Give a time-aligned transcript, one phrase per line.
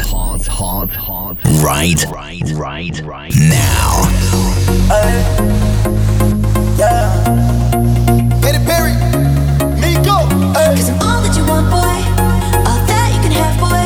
[0.00, 4.04] hot, hot, hot, hot, right, right, right, right now.
[4.88, 5.20] Hey.
[6.78, 7.10] Yeah.
[8.42, 8.94] Katy Perry,
[9.82, 10.30] Migos.
[10.56, 10.76] Hey.
[10.76, 11.96] Cause I'm all that you want, boy.
[12.68, 13.84] All that you can have, boy.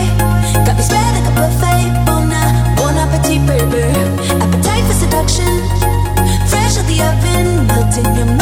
[0.64, 1.90] Got me spread like a buffet.
[2.06, 2.30] Oh, bon,
[2.76, 3.82] bon appetit, baby.
[4.42, 5.54] Appetite for seduction.
[6.48, 7.66] Fresh out the oven.
[7.66, 8.35] Melt in your mouth,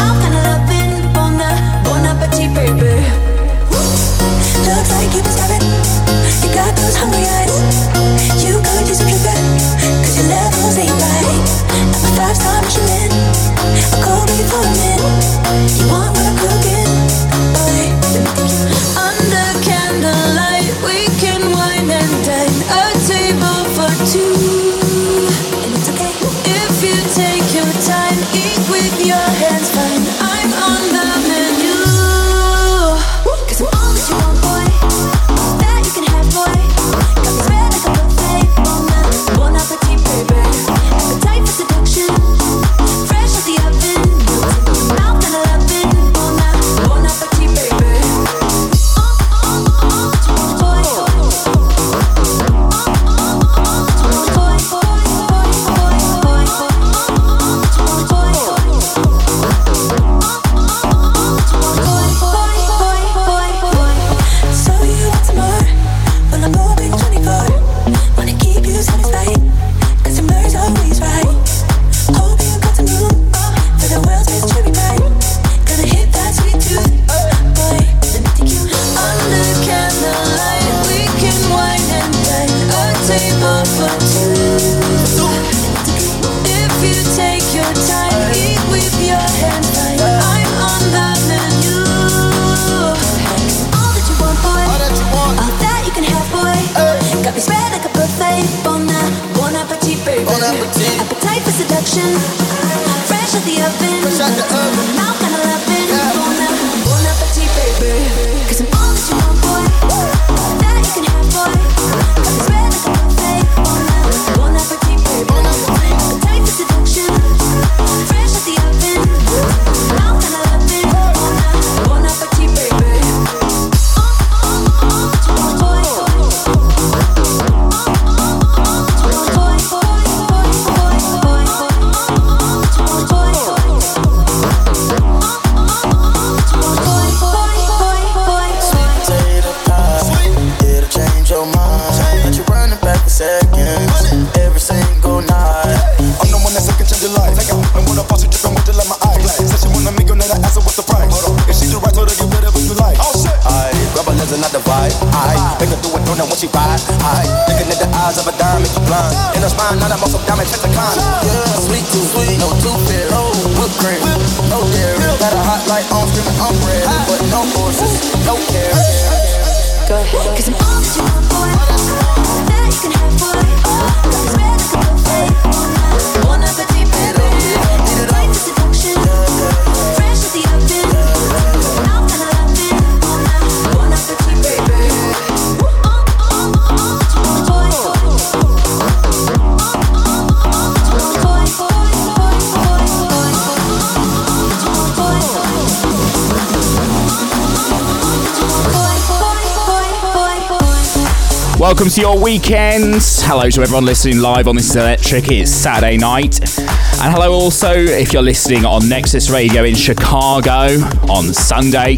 [202.24, 203.20] Weekends.
[203.20, 205.30] Hello to everyone listening live on This Is Electric.
[205.30, 206.40] It's Saturday night.
[206.58, 210.80] And hello also if you're listening on Nexus Radio in Chicago
[211.12, 211.96] on Sunday.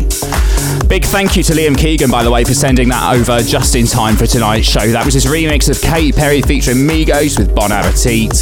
[0.88, 3.86] Big thank you to Liam Keegan, by the way, for sending that over just in
[3.86, 4.88] time for tonight's show.
[4.88, 8.34] That was his remix of Katy Perry featuring Migos with Bon Appetit.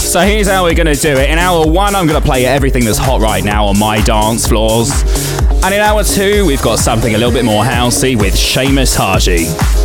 [0.00, 1.28] So here's how we're going to do it.
[1.28, 4.46] In hour one, I'm going to play everything that's hot right now on my dance
[4.46, 4.90] floors.
[5.62, 9.83] And in hour two, we've got something a little bit more housey with Seamus Haji.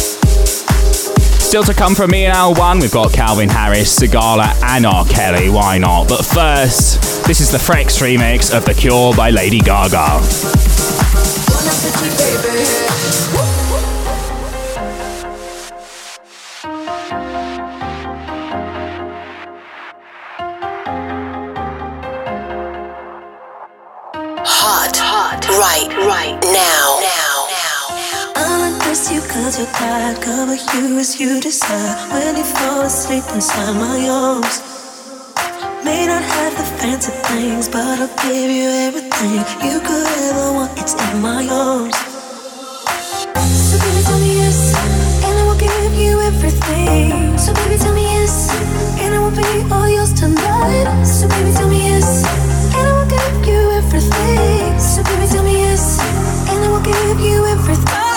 [1.49, 5.03] Still to come from me in hour one, we've got Calvin Harris, Sigala, and R.
[5.05, 5.49] Kelly.
[5.49, 6.07] Why not?
[6.07, 10.19] But first, this is the Frex remix of The Cure by Lady Gaga.
[30.99, 31.95] As you decide.
[32.11, 34.55] When you fall asleep inside my arms.
[35.83, 40.71] May not have the fancy things, but I'll give you everything you could ever want.
[40.77, 41.95] It's in my arms.
[43.67, 44.59] So baby, tell me yes,
[45.23, 47.37] and I will give you everything.
[47.37, 48.51] So baby, tell me yes,
[48.99, 51.05] and I will be all yours tonight.
[51.05, 52.25] So baby, tell me yes,
[52.75, 54.79] and I will give you everything.
[54.79, 55.99] So baby, tell me yes,
[56.51, 58.08] and I will give you everything.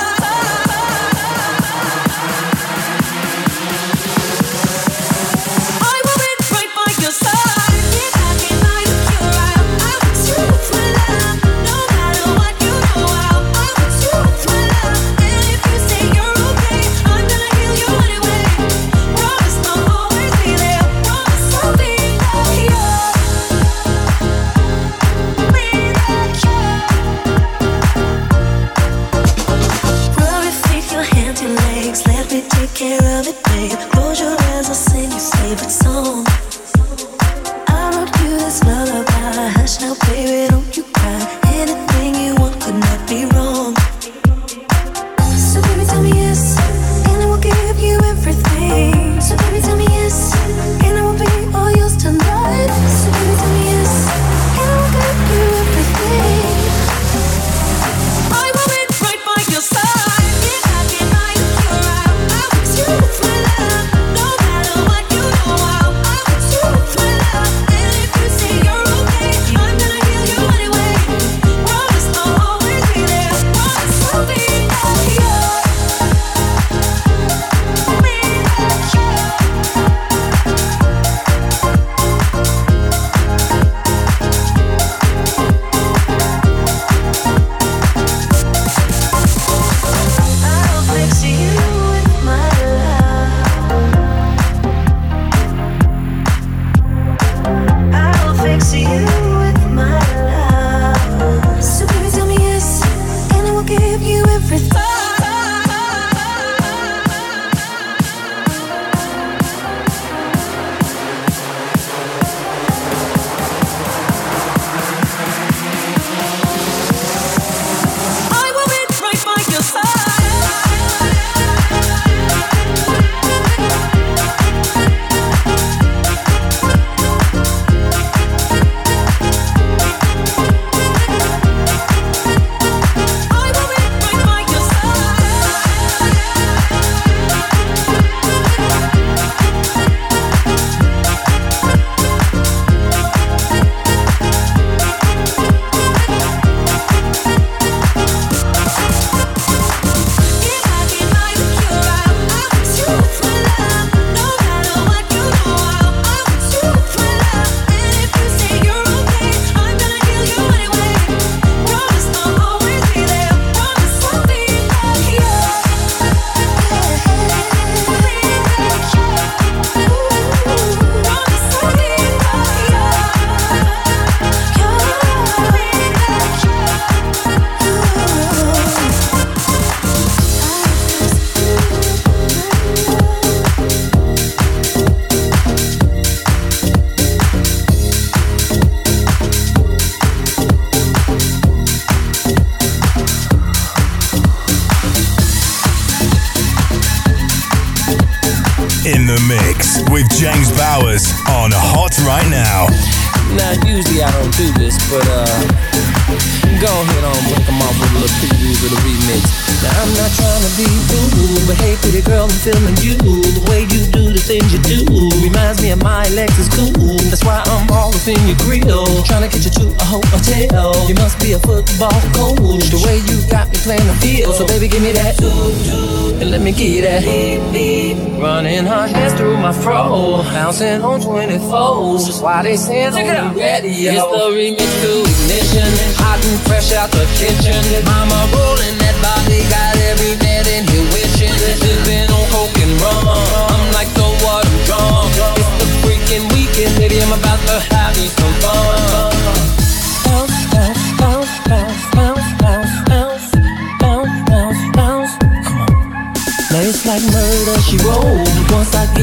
[230.32, 232.06] Bouncing on 24s.
[232.06, 233.04] Just why they say on the
[233.38, 233.92] radio.
[233.92, 235.68] It's the remix to ignition.
[236.00, 237.60] Hot and fresh out the kitchen.
[237.84, 241.32] Mama rolling that body, got every man in here wishing.
[241.60, 243.04] Sipping on coke and rum.
[243.06, 244.48] I'm like, so what?
[244.48, 245.12] I'm drunk.
[245.36, 246.98] It's the freaking weekend, baby.
[247.04, 247.31] I'm about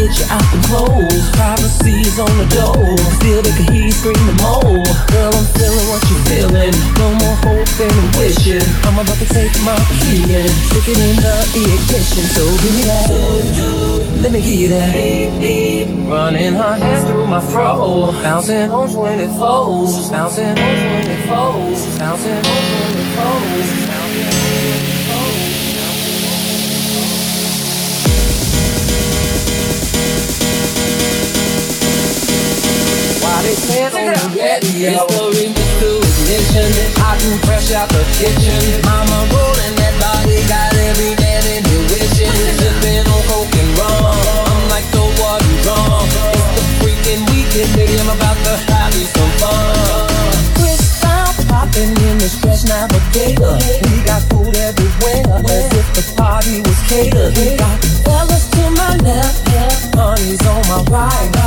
[0.10, 2.98] Once I get you out the clothes, privacy's on the door.
[3.22, 4.82] Still they hear scream the more.
[5.13, 6.74] Girl, I'm feeling what you're feeling.
[6.98, 8.66] No more hoping and wishing.
[8.86, 12.25] I'm about to take my key and stick it in the ignition.
[12.34, 13.10] So give me that.
[14.22, 16.10] Let me give you that.
[16.10, 18.12] Running her hands through my fro.
[18.24, 20.12] Bouncing on 24s.
[20.12, 22.00] Bouncing on 24s.
[22.00, 22.44] Bouncing on
[23.13, 23.88] 24s.
[34.00, 35.06] Hands on the radio.
[35.79, 36.72] The ignition.
[37.46, 38.60] Fresh out the kitchen.
[38.86, 39.27] Mama
[39.79, 41.63] that body, got every man in
[43.08, 44.15] on coke and rum.
[44.48, 44.88] I'm like.
[46.03, 48.00] It's the weekend, baby.
[48.00, 50.10] I'm about to have some fun.
[50.56, 51.34] Crystal
[51.77, 52.29] in the.
[53.89, 57.36] We got food everywhere, as if the party was catered.
[57.58, 59.48] Got fellas to my left,
[60.46, 61.38] on my right.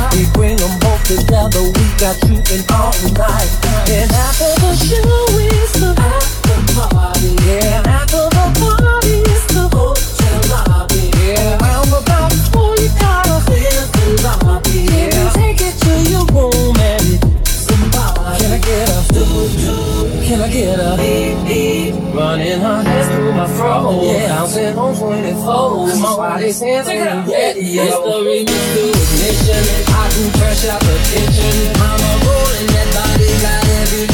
[1.05, 1.63] Together.
[1.63, 3.51] We got you in all night.
[3.91, 7.35] And after the show is the after party.
[7.43, 11.11] Yeah, after the party is the hotel lobby.
[11.19, 14.87] Yeah, round about four you gotta clear the lobby.
[14.87, 18.39] Yeah, take it to your room and somebody.
[18.39, 19.03] Can I get a
[20.23, 22.15] Can I get a beep beep?
[22.15, 24.01] Running her hands through my fro.
[24.03, 25.87] Yeah, bouncing on 24.
[25.99, 27.83] My body's hands the radio.
[27.83, 29.92] It's the remix to ignition.
[30.15, 31.73] And fresh out the kitchen.
[31.81, 34.05] Mama rolling that body, got every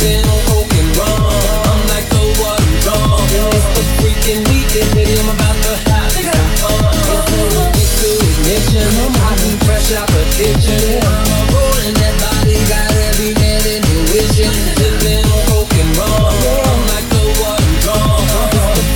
[0.00, 1.28] man on coke and rum.
[1.68, 2.08] I'm like.
[2.08, 5.12] It's the weekend, baby.
[5.20, 6.08] I'm about to have
[6.56, 6.88] fun.
[7.76, 8.88] It's the ignition.
[9.68, 11.04] Fresh out the kitchen.
[11.04, 13.60] Mama rolling that body, got every man
[15.28, 16.32] on coke and rum.
[16.64, 17.12] I'm like.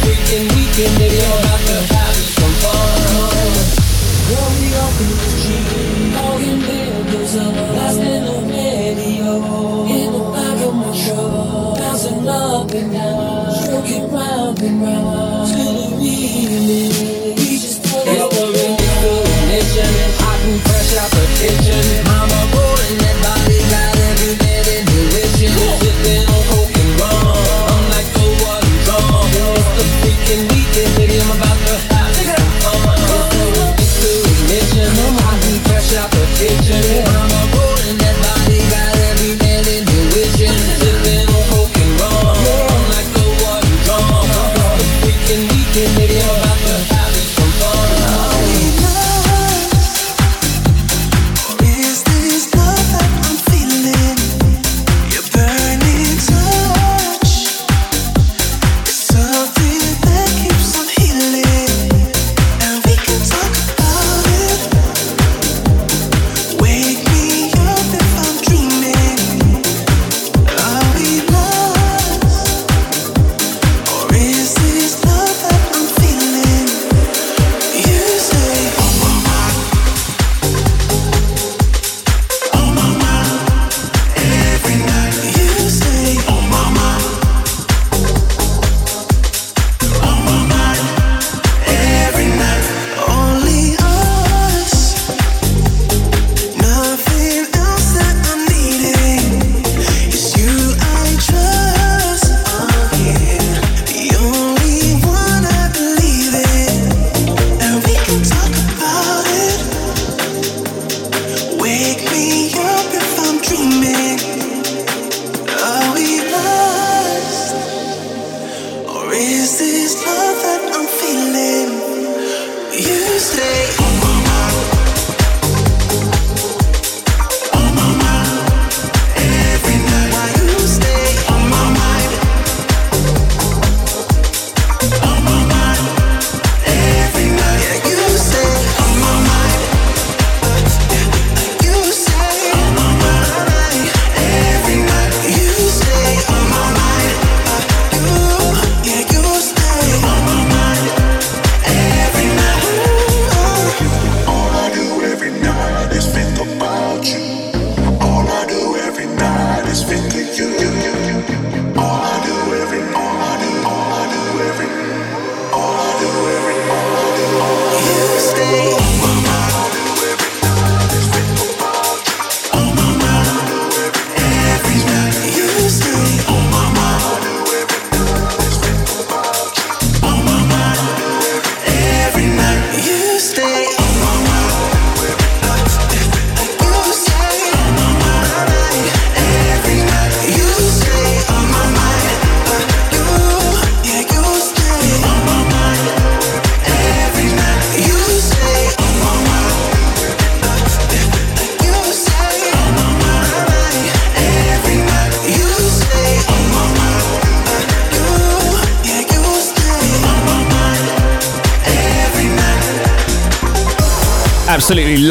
[0.09, 1.13] It's the weekend, baby.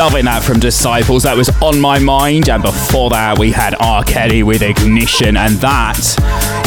[0.03, 1.23] Loving that from Disciples.
[1.23, 2.49] That was on my mind.
[2.49, 4.03] And before that, we had R.
[4.03, 5.37] Kelly with Ignition.
[5.37, 5.97] And that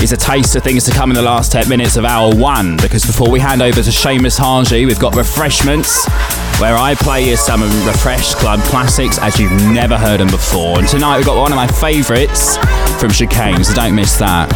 [0.00, 2.78] is a taste of things to come in the last 10 minutes of hour one.
[2.78, 6.07] Because before we hand over to Seamus Haji, we've got refreshments
[6.62, 10.78] where I play you some refreshed club classics as you've never heard them before.
[10.78, 12.57] And tonight we've got one of my favourites
[12.99, 14.49] from Chicane, so don't miss that.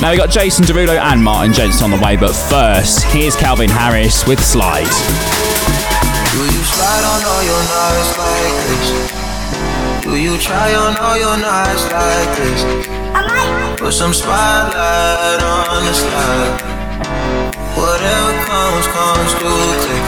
[0.00, 3.68] Now we've got Jason Derulo and Martin Jensen on the way, but first, here's Calvin
[3.68, 5.77] Harris with Slide.
[6.32, 8.88] Do you slide on all your nights like this?
[10.04, 12.60] Do you try on all your nights like this?
[13.80, 16.52] Put some spotlight on the slide.
[17.80, 20.06] Whatever comes, comes too quick.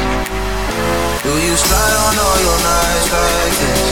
[1.24, 3.82] Do you slide on all your nights like this?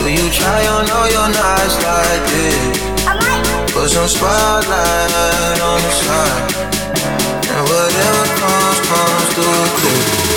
[0.00, 2.80] Do you try on all your nights like this?
[3.76, 6.48] Put some spotlight on the slide.
[7.52, 10.29] And whatever comes, comes too quick.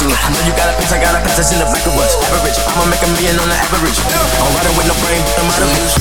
[0.00, 0.08] On.
[0.08, 1.92] I know you got a piece, I got a piece that's in the back of
[2.00, 2.16] us.
[2.32, 3.98] Average, I'ma make a million on the average.
[4.00, 5.92] I'm riding with no brain, but I'm out of it.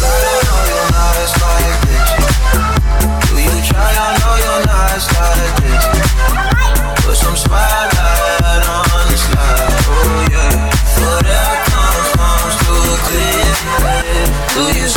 [3.27, 5.83] Do you try on all your nights like this?
[7.03, 10.71] Put some spotlight on the slide, oh yeah.
[11.01, 13.59] Whatever comes, comes too quick.
[14.55, 14.87] Do you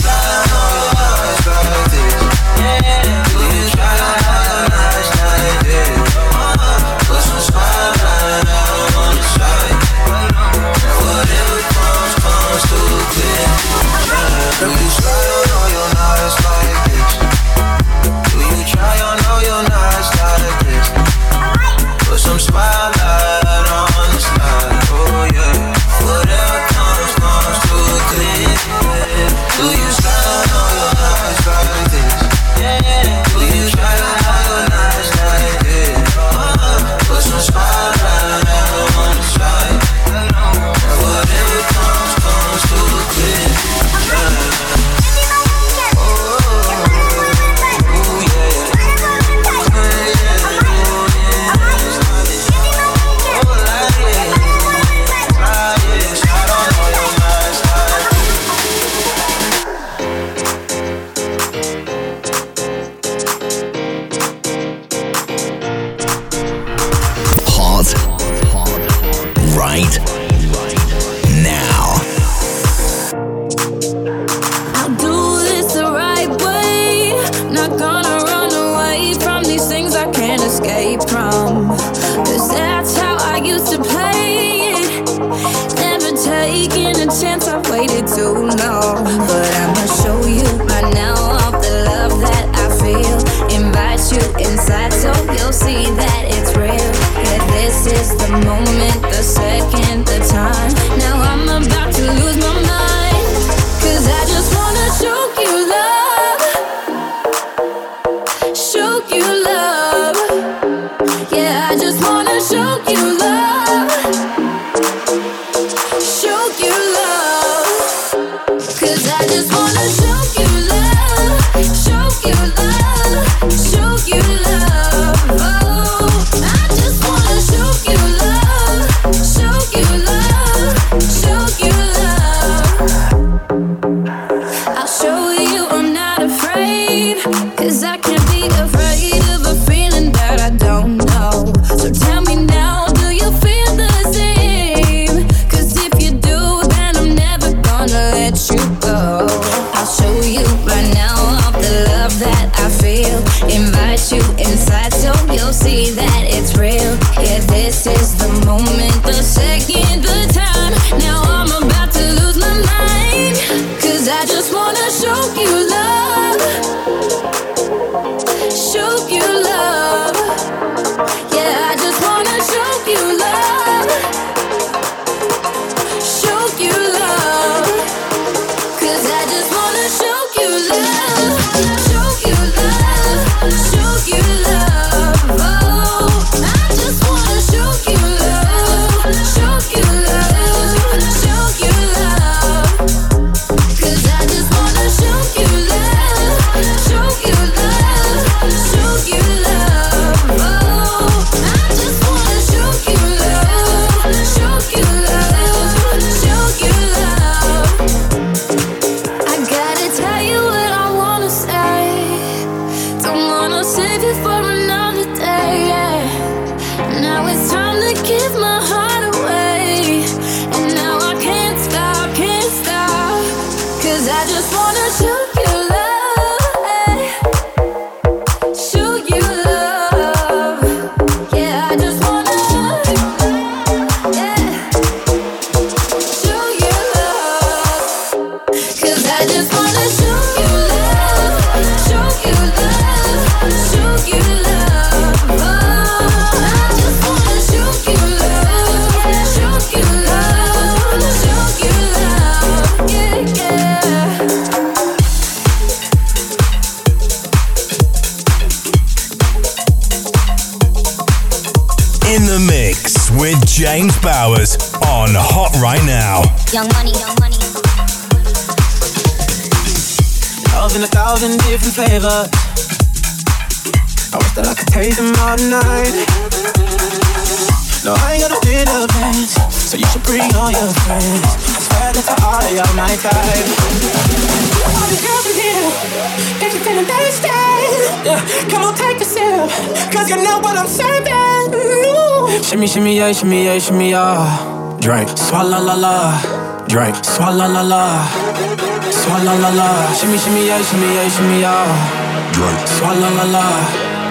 [299.94, 302.32] Shimmy, shimmy, yeah, shimmy, yeah, shimmy, yeah.
[302.34, 303.46] Drink, swalla la la.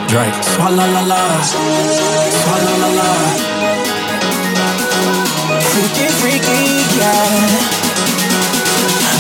[0.08, 1.22] Drink, swalla la la.
[2.40, 3.10] Swalla la la.
[5.70, 6.60] Freaky, freaky,
[6.98, 7.28] yeah.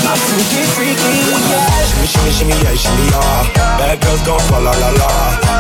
[0.07, 1.13] My freaky, freaky,
[1.51, 1.83] yeah.
[1.83, 3.77] Shimmy, shimmy, shimmy, yeah, shimmy, yeah.
[3.77, 5.11] Bad girls gon' fall la la la.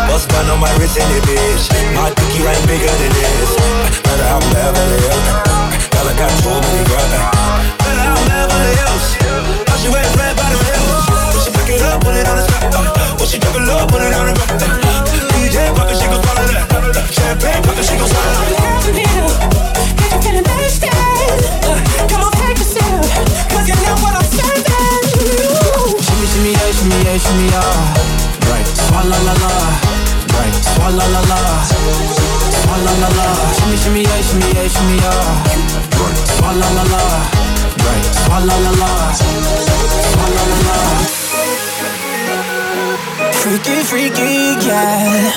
[0.07, 1.67] Bust down on my wrist in it, bitch.
[1.93, 3.51] My dicky ain't bigger than this.
[4.07, 5.27] Better have Beverly Hills.
[5.91, 7.11] Girl, I got too many girls.
[7.83, 9.05] Better have Beverly Hills.
[9.83, 10.22] She wear
[11.73, 13.19] it up, put it on the spot.
[13.19, 14.49] When she drop it low, put it on the back.
[15.33, 16.67] DJ pocket, she gon' swallow that.
[17.09, 18.61] Champagne pocket, she gon' swallow that.
[18.61, 19.33] Uh,
[26.33, 28.49] shimmy, yeah, shimmy, yeah, shimmy, yeah.
[28.49, 29.53] Right, swalla la la.
[30.33, 31.39] Right, swalla la la.
[32.61, 33.27] Swalla la la.
[33.57, 35.21] Shimmy, shimmy, yeah, shimmy, yeah, shimmy, yeah.
[35.97, 37.03] Right, swalla la la.
[37.85, 38.91] Right, swalla la la.
[40.11, 41.22] Swalla la la.
[43.43, 45.35] Freaky, freaky, yeah.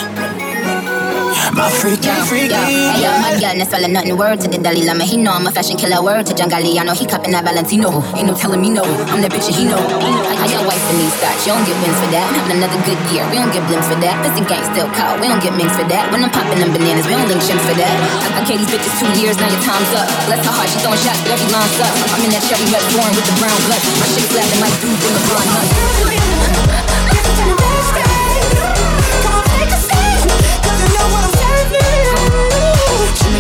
[1.59, 4.15] My freaky, freaky, Hey, yo, my girl, not swallow nothing.
[4.15, 5.99] Word to the Dalai Lama, he know I'm a fashion killer.
[5.99, 7.91] Word to Jangali, I know he cupping that Valentino.
[8.15, 9.83] Ain't no telling me no, I'm that bitch and he know.
[9.83, 12.31] I, I got wife in these thoughts, you don't get wins for that.
[12.31, 14.15] Having another good year, we don't get blimps for that.
[14.23, 16.07] This the gang still caught, we don't get minks for that.
[16.15, 17.91] When I'm popping them bananas, we don't link shins for that.
[17.91, 20.07] I, I gave these bitches two years, now your time's up.
[20.31, 21.99] Bless her heart, she throwing shots, every line sucks.
[22.15, 23.83] I'm in that cherry red foreign with the brown blood.
[23.99, 27.06] My shit slapping like dudes in the blonde nuts.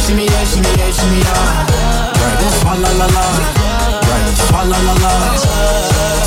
[0.06, 1.66] Shimmy, shimmy, yeah, shimmy, yeah, shimmy, yeah.
[2.22, 3.24] Right, swalla la la.
[4.06, 5.12] Right, swalla la la.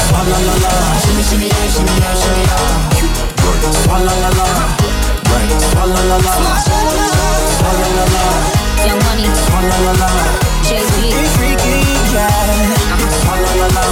[0.04, 0.72] Swalla la la.
[1.00, 3.00] Shimmy, shimmy, yeah, shimmy, yeah, shimmy, yeah.
[3.40, 4.48] Right, swalla la la.
[5.32, 6.34] Right, swalla la la.
[7.56, 8.24] Swalla la la.
[8.84, 10.10] Young money, Swalla la la.
[10.68, 10.92] JB.
[10.92, 11.76] Freaky, freaky,
[12.12, 12.30] yeah.
[13.24, 13.84] Swalla la la.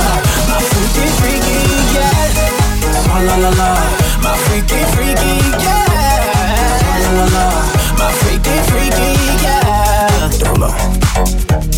[0.50, 1.60] My freaky, freaky,
[1.96, 2.12] yeah.
[3.04, 3.70] Swalla la la.
[4.24, 5.88] My freaky, freaky, yeah.
[6.84, 7.46] Swalla la la.
[8.00, 9.10] My freaky, freaky,
[9.44, 9.67] yeah.
[10.58, 11.77] Dolo.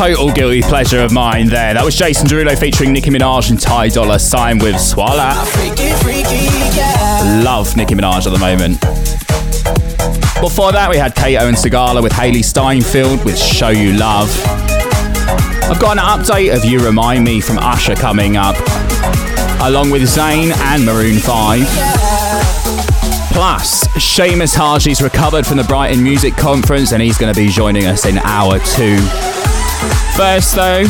[0.00, 1.74] Total guilty pleasure of mine there.
[1.74, 5.34] That was Jason Derulo featuring Nicki Minaj and Ty Dolla Sign with Swalla.
[7.44, 8.80] Love Nicki Minaj at the moment.
[10.40, 14.34] Before that, we had Kato and Sigala with Hailee Steinfeld with Show You Love.
[15.68, 18.56] I've got an update of You Remind Me from Usher coming up,
[19.60, 21.60] along with Zayn and Maroon 5.
[23.34, 27.84] Plus, Seamus Haji's recovered from the Brighton Music Conference and he's going to be joining
[27.84, 28.96] us in hour two.
[30.16, 30.84] First, though,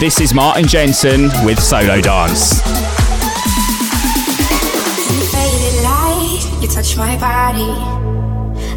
[0.00, 2.60] this is Martin Jensen with Solo Dance.
[6.60, 7.70] You touch my body.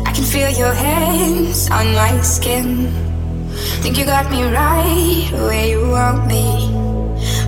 [0.06, 2.92] I can feel your hands on my skin.
[3.82, 6.70] Think you got me right where you want me.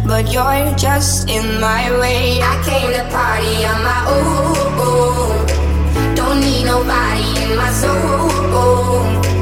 [0.08, 2.42] But you're just in my way.
[2.42, 5.46] I came to party on my own.
[6.16, 9.33] Don't need nobody in my soul.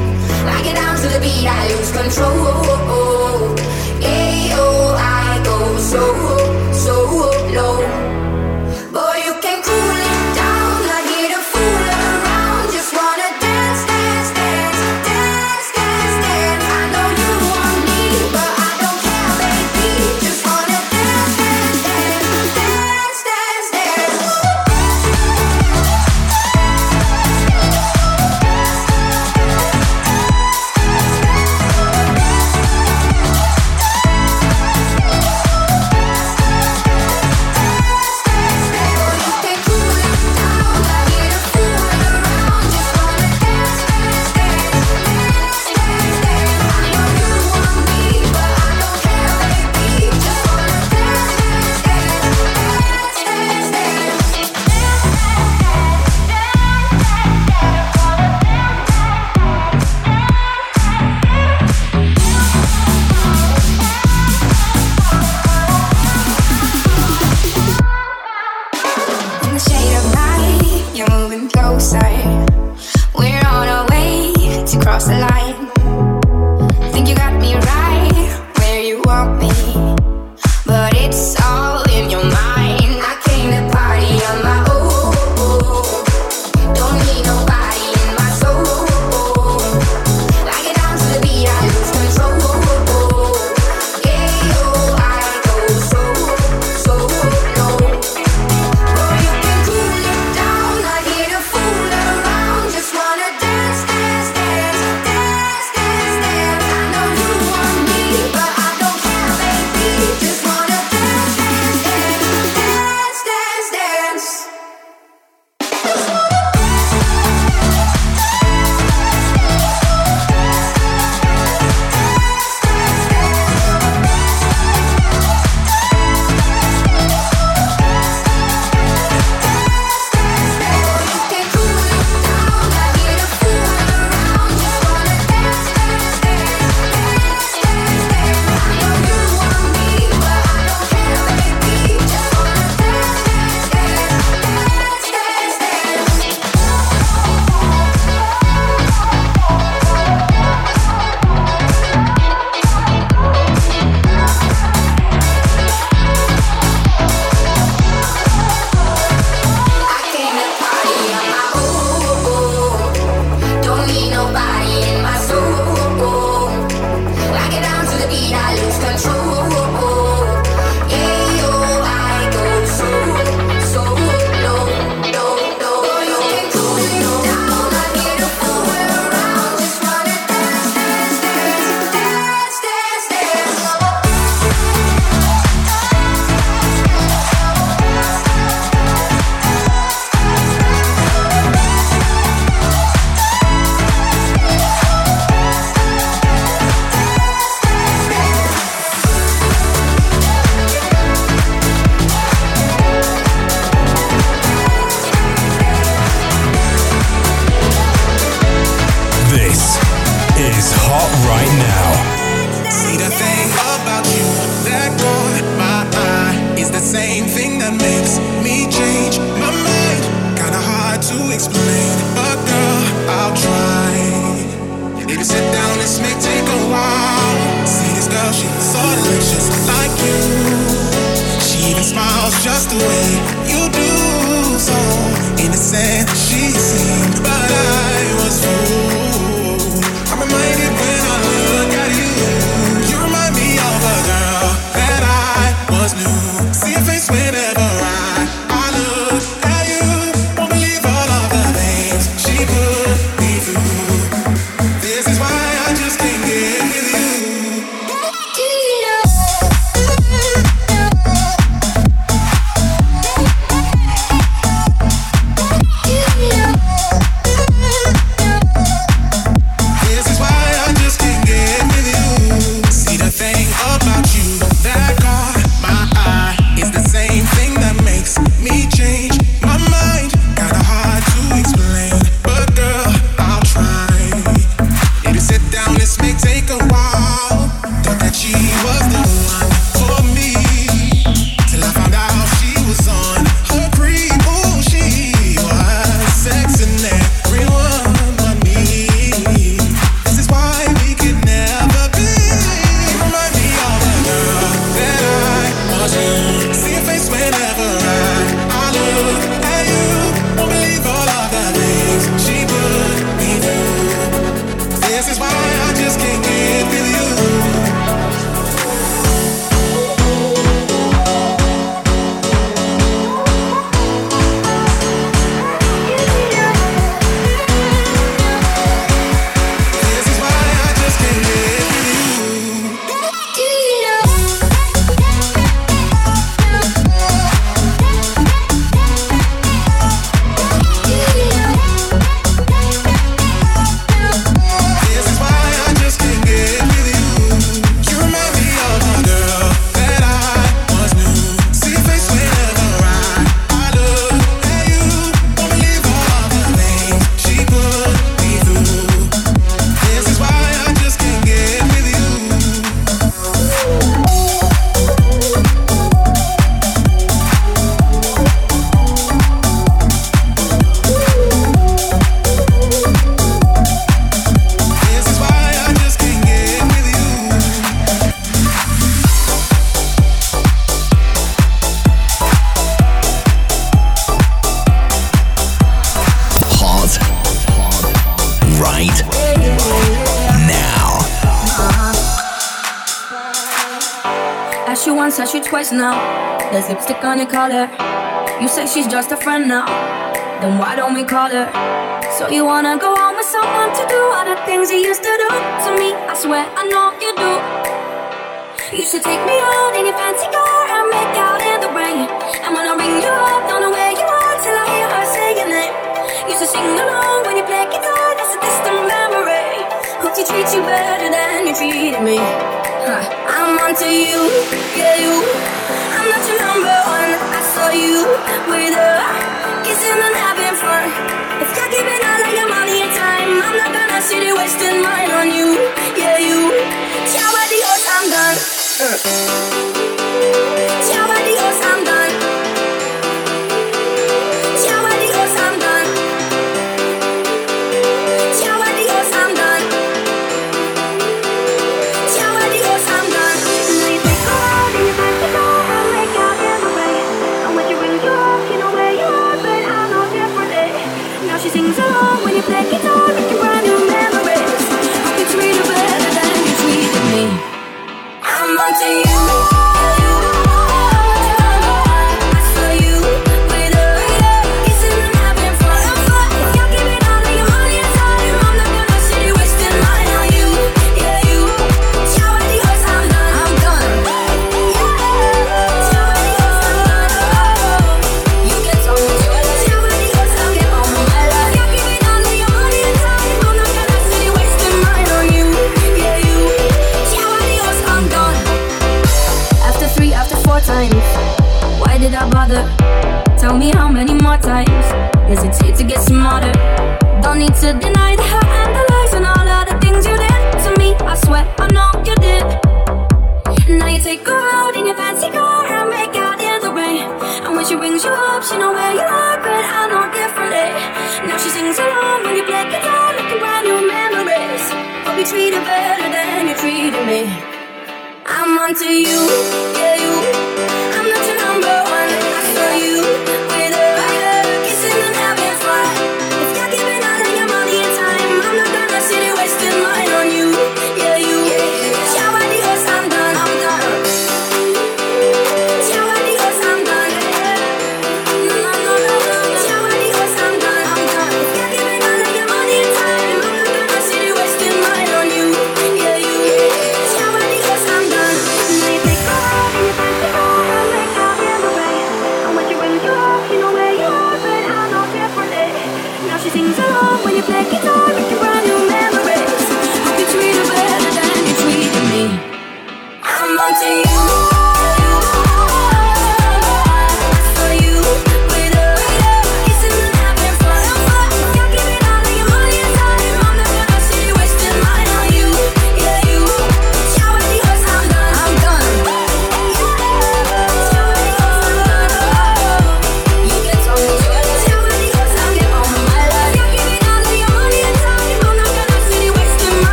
[0.74, 3.21] Down to the beat, I lose control.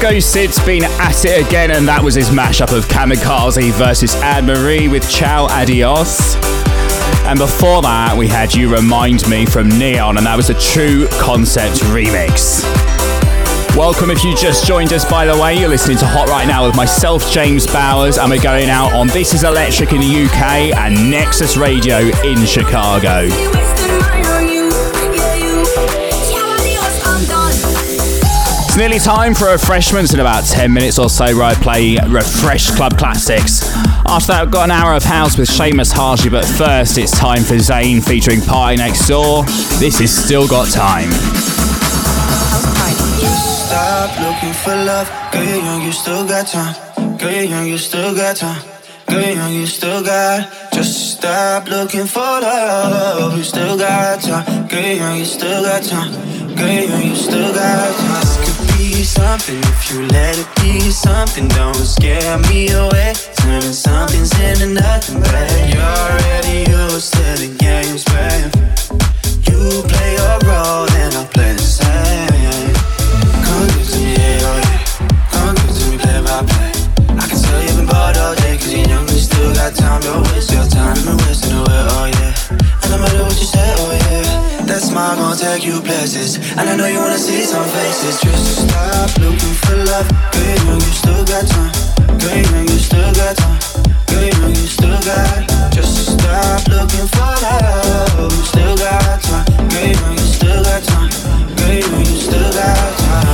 [0.00, 4.46] Disco Sid's been at it again, and that was his mashup of Kamikaze versus Anne
[4.46, 6.36] Marie with Ciao Adios.
[7.26, 11.06] And before that, we had You Remind Me from Neon, and that was a true
[11.20, 12.64] concept remix.
[13.76, 15.60] Welcome if you just joined us, by the way.
[15.60, 19.08] You're listening to Hot Right Now with myself, James Bowers, and we're going out on
[19.08, 23.28] This Is Electric in the UK and Nexus Radio in Chicago.
[28.80, 32.96] Nearly time for refreshments in about 10 minutes or so, where I play Refresh Club
[32.96, 33.60] Classics.
[34.06, 37.42] After that, I've got an hour of house with Seamus Harshley, but first it's time
[37.42, 39.44] for Zayn featuring PARTYNEXTDOOR.
[39.78, 41.10] This is Still Got Time.
[43.68, 45.12] Stop looking for love.
[45.30, 46.74] Girl, young, you still got time.
[47.18, 48.62] Girl, young, you still got time.
[49.08, 50.50] Girl, young, you still got.
[50.72, 53.36] Just stop looking for love.
[53.36, 54.66] You still got time.
[54.68, 56.12] Girl, young, you still got time.
[56.56, 58.29] Girl, young, you still got time.
[59.10, 61.48] Something if you let it be something.
[61.48, 63.12] Don't scare me away.
[63.36, 65.74] Turning something's into nothing, babe.
[65.74, 68.54] You're already used to the games, babe.
[69.50, 72.74] You play your role, and I'll play the same.
[73.42, 74.78] Come give to me, yeah, oh yeah.
[75.34, 76.72] Come give to me, play by play.
[77.18, 80.00] I can tell you've been bored all day, cause you're young, you still got time.
[80.02, 82.49] Don't waste your time, you've been wasting away, oh yeah.
[84.90, 86.36] Smile gon' take you places.
[86.58, 88.20] And I know you wanna see some faces.
[88.20, 90.08] Just stop looking for love.
[90.32, 91.72] Girl, you're young, you still got time.
[92.18, 93.60] Girl, you're young, you still got time.
[94.08, 95.46] Girl, you're young, you still got.
[95.72, 98.32] Just stop looking for love.
[98.34, 99.46] You still got time.
[99.70, 101.10] Girl, you're young, you still got time.
[101.56, 103.30] Girl, you're young, you still got time.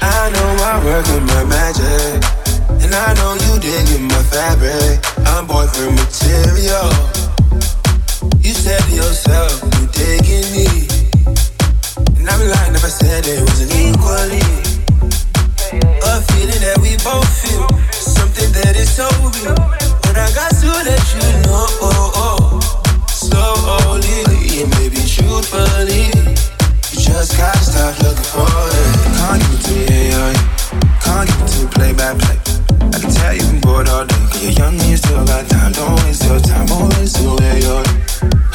[0.00, 2.31] I know I work with my magic.
[2.92, 5.00] And I know you digging my fabric.
[5.32, 6.92] I'm boyfriend material.
[8.44, 10.68] You said to yourself, you digging me.
[12.20, 14.44] And I'm lying if I said it wasn't equally.
[16.04, 17.64] A feeling that we both feel.
[17.96, 19.08] Something that is so
[19.40, 19.56] real.
[19.56, 22.60] But I got to let you know.
[23.08, 24.20] Slowly,
[24.60, 26.12] and maybe truthfully.
[26.92, 28.92] You just gotta stop looking for it.
[29.16, 31.00] Can't give it to me, yeah, yeah.
[31.00, 32.51] Can't give it to me play by play.
[33.02, 34.14] Can tell you've bored all day.
[34.30, 35.72] Cause you're young you still got time.
[35.72, 37.18] Don't waste your time, don't waste.
[37.18, 37.34] And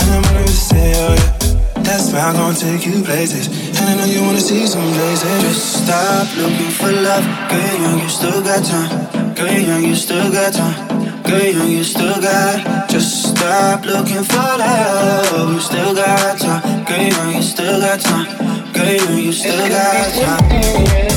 [0.07, 1.83] I'm gonna say, oh yeah.
[1.83, 3.51] That smile take you places.
[3.75, 5.41] And I know you wanna see some places.
[5.43, 7.27] Just stop looking for love.
[7.51, 9.35] Girl, young, you still got time.
[9.35, 11.23] Girl, young, you still got time.
[11.23, 12.89] Girl, young, you still got.
[12.89, 15.51] Just stop looking for love.
[15.51, 16.85] You still got time.
[16.85, 18.71] Girl, young, you still got time.
[18.71, 21.16] Girl, young, you still got time.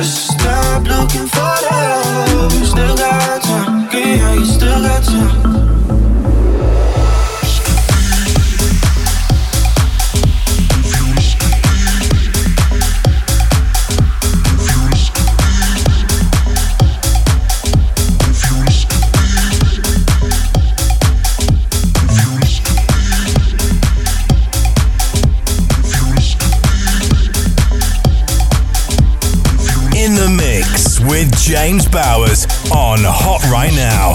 [0.00, 2.54] Just stop looking for love.
[2.54, 3.86] You still got time.
[3.90, 5.59] Girl, you still got time.
[31.60, 34.09] James Bowers on Hot Right Now.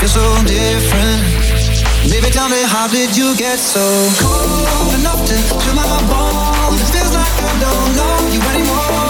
[0.00, 1.22] Feels so different.
[2.10, 3.82] Baby, tell me, how did you get so
[4.20, 6.80] cold enough to chill my bones?
[6.80, 9.07] It feels like I don't know you anymore.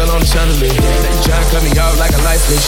[0.00, 0.74] Half on the chandelier.
[1.22, 2.66] Trying to cut me off like a light switch.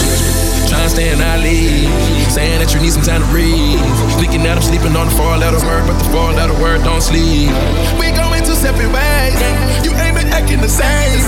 [0.70, 1.90] Trying to stay in our league.
[2.30, 3.80] Saying that you need some time to breathe.
[4.14, 7.02] Speaking that I'm sleeping on the four letter word, but the four letter word don't
[7.02, 7.50] sleep.
[7.98, 9.38] We going two separate ways.
[9.82, 11.22] You ain't been acting the same.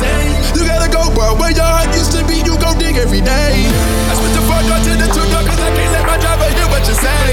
[0.54, 1.34] You gotta go, bro.
[1.34, 3.66] Where your heart used to be, you go dig every day.
[4.10, 6.48] I switch the four door to the two door, cause I can't let my driver
[6.52, 7.26] hear what you say.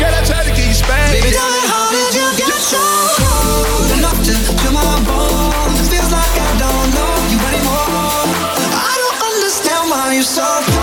[0.00, 1.16] Girl, I try to you spanked.
[1.16, 3.15] Baby, me how did you get so
[10.26, 10.75] so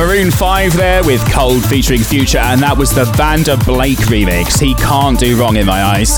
[0.00, 4.58] Maroon 5 there with Cold featuring Future, and that was the Vander Blake remix.
[4.58, 6.16] He can't do wrong in my eyes.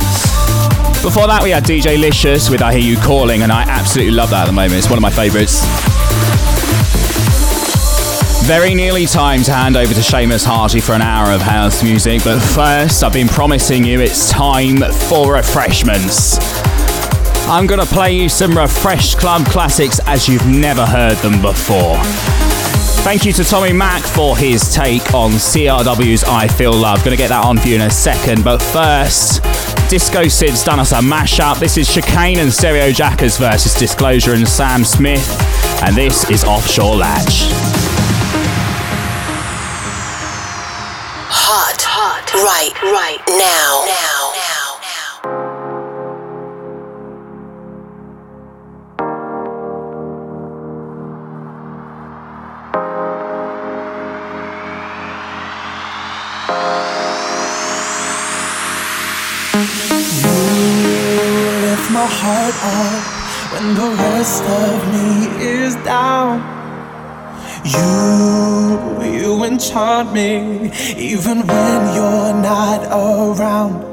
[1.03, 4.31] Before that, we had DJ Licious with I Hear You Calling, and I absolutely love
[4.31, 4.75] that at the moment.
[4.75, 5.67] It's one of my favourites.
[8.47, 12.23] Very nearly time to hand over to Seamus Hardy for an hour of house music,
[12.23, 14.79] but first, I've been promising you it's time
[15.11, 16.39] for refreshments.
[17.49, 21.99] I'm gonna play you some refreshed club classics as you've never heard them before.
[23.03, 27.03] Thank you to Tommy Mack for his take on CRW's I Feel Love.
[27.05, 29.43] Gonna get that on for you in a second, but first,
[29.91, 31.59] Disco Sid's done us a mashup.
[31.59, 35.29] This is Chicane and Stereo Jackers versus Disclosure and Sam Smith,
[35.83, 37.51] and this is Offshore Latch.
[41.29, 43.85] Hot, hot, right, right now.
[43.85, 44.12] Now, now.
[62.07, 66.41] Heart up when the rest of me is down.
[67.65, 73.85] You, you enchant me even when you're not around.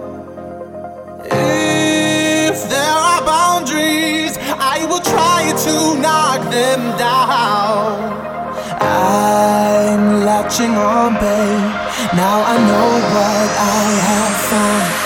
[1.26, 4.38] If there are boundaries,
[4.74, 8.20] I will try to knock them down.
[8.82, 11.90] I'm latching on, babe.
[12.16, 14.99] Now I know what I have found.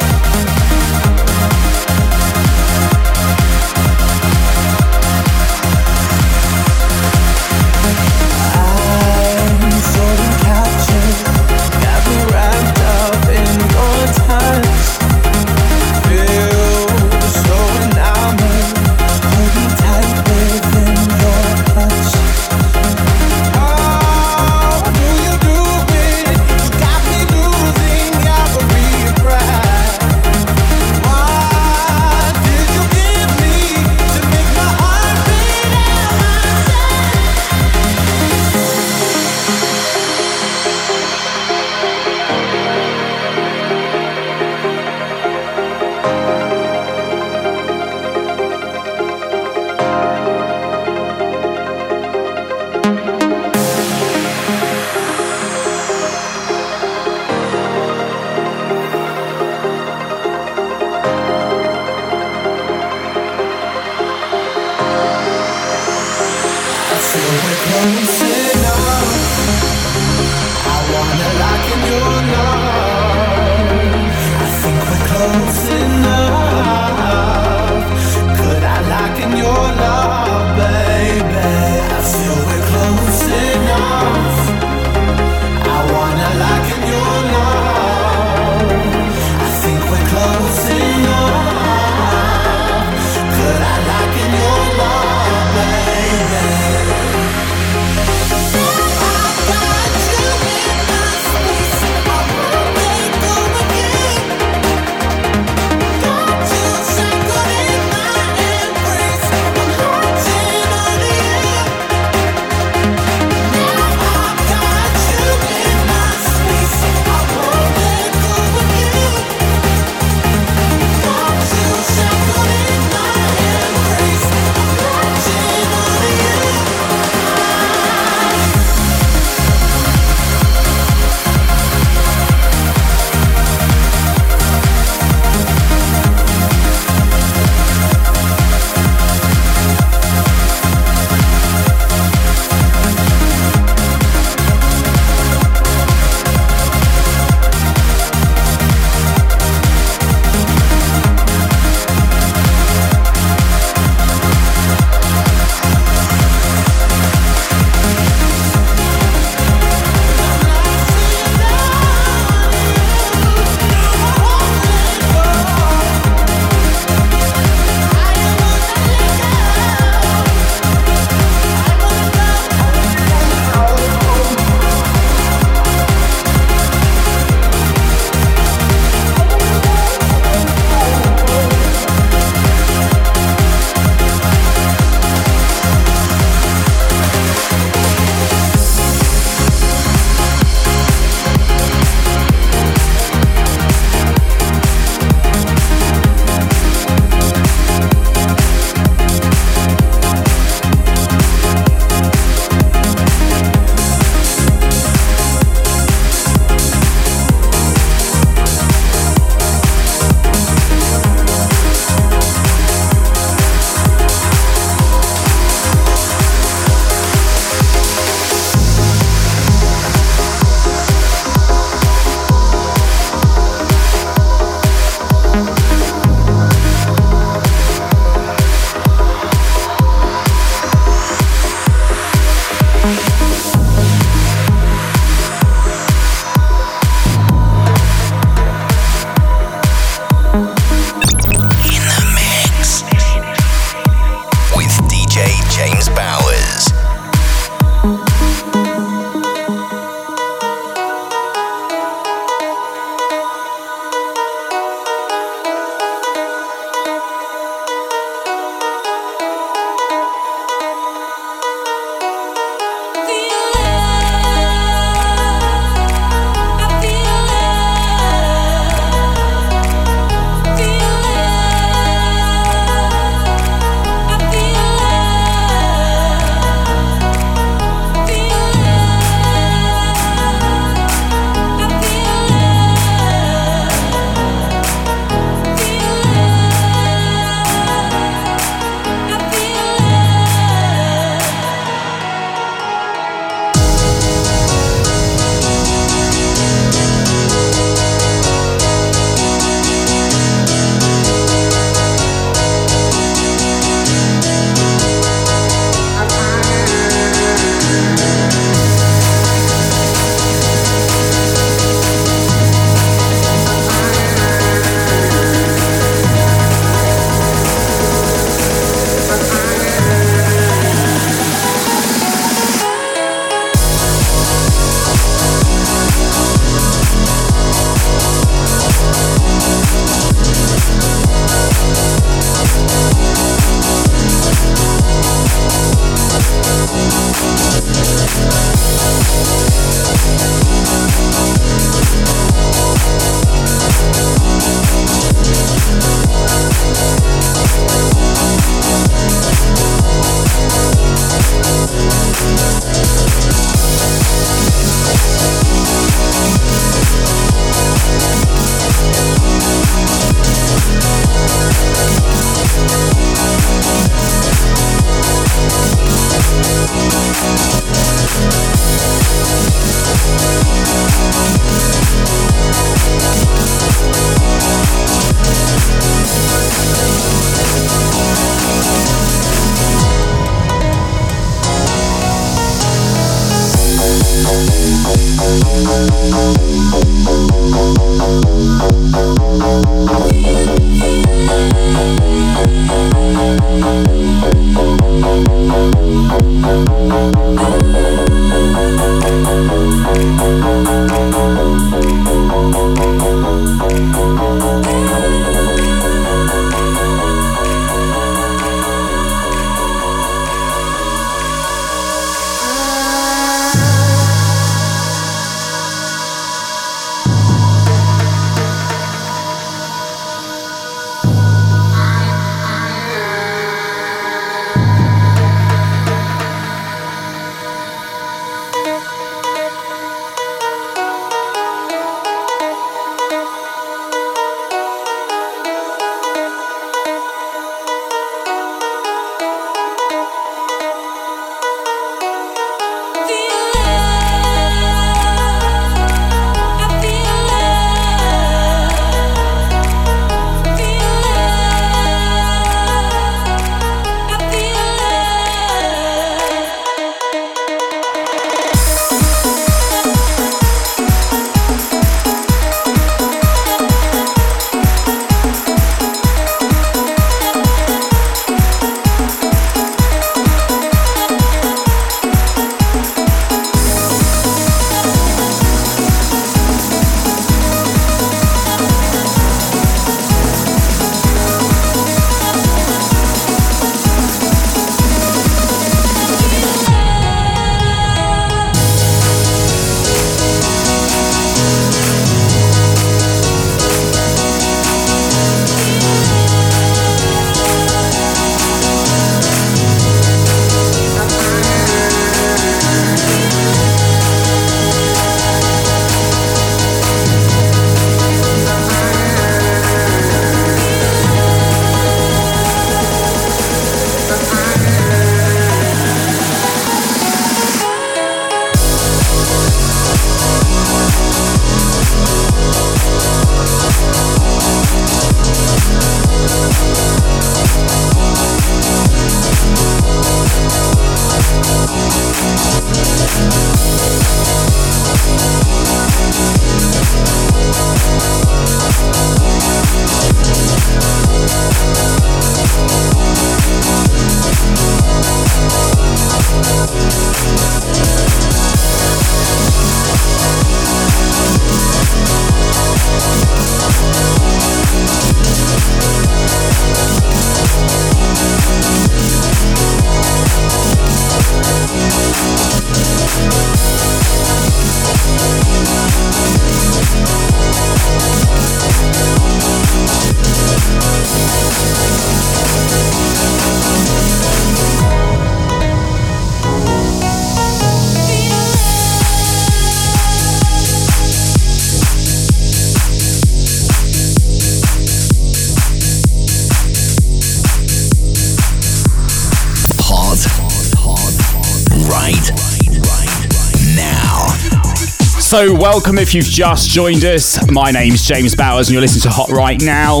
[595.32, 597.50] So, welcome if you've just joined us.
[597.50, 600.00] My name's James Bowers, and you're listening to Hot Right Now.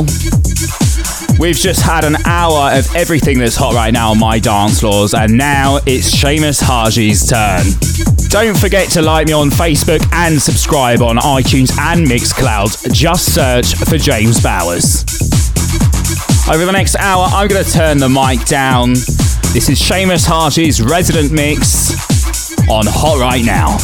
[1.40, 5.14] We've just had an hour of everything that's hot right now on my dance floors,
[5.14, 7.64] and now it's Seamus Haji's turn.
[8.28, 12.92] Don't forget to like me on Facebook and subscribe on iTunes and Mixcloud.
[12.92, 15.02] Just search for James Bowers.
[16.46, 18.90] Over the next hour, I'm going to turn the mic down.
[19.54, 21.94] This is Seamus Haji's resident mix
[22.68, 23.78] on Hot Right Now.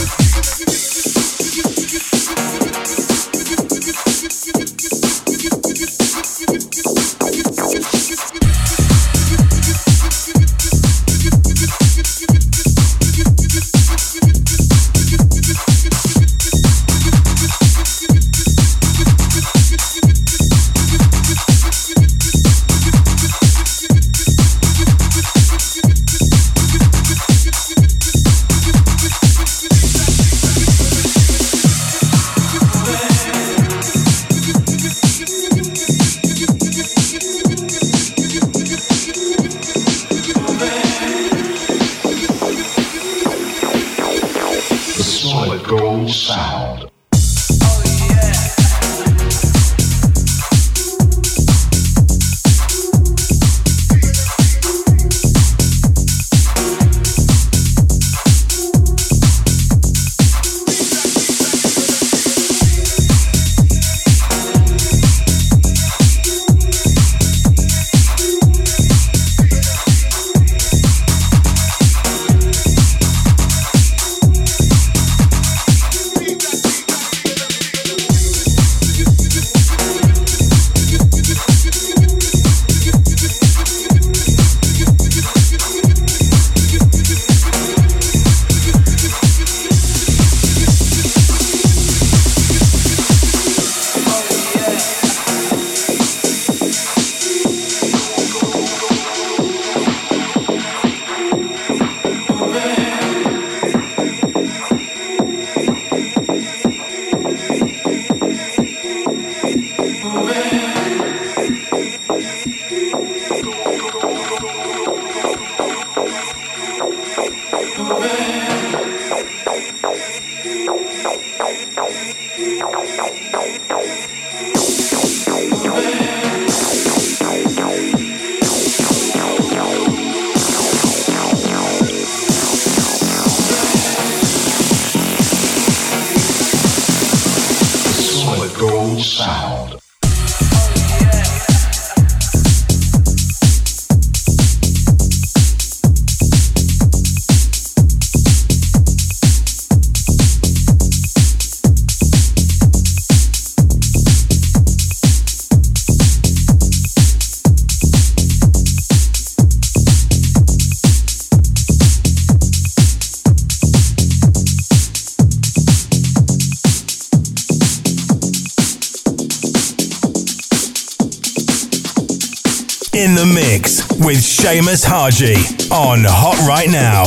[174.49, 175.37] Seamus Haji
[175.69, 177.05] on Hot Right Now.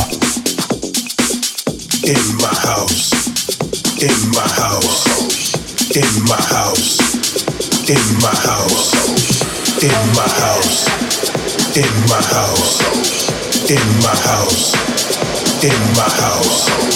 [2.06, 3.10] In my house,
[3.98, 5.10] in my house,
[5.90, 7.02] in my house,
[7.90, 8.94] in my house,
[9.82, 10.86] in my house, in my house,
[11.74, 12.78] in my house,
[13.74, 15.01] in my house,
[15.62, 15.70] we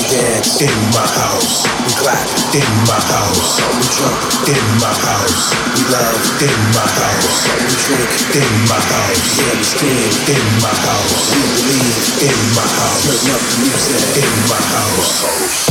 [0.09, 2.25] dance in my house, we clap.
[2.55, 4.17] In my house, we jump
[4.49, 6.41] in my house, we love.
[6.41, 8.09] In my house, we drink.
[8.41, 12.25] In my house, we scream in my house, we believe.
[12.25, 15.64] In my house, turn up the music in my house.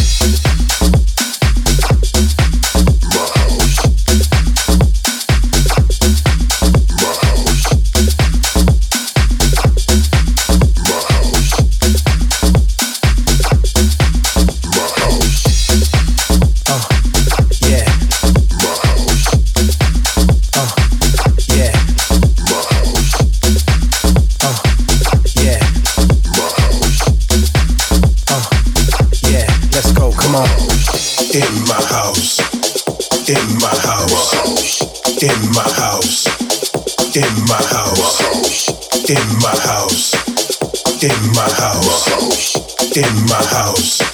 [41.64, 44.13] House, in my house,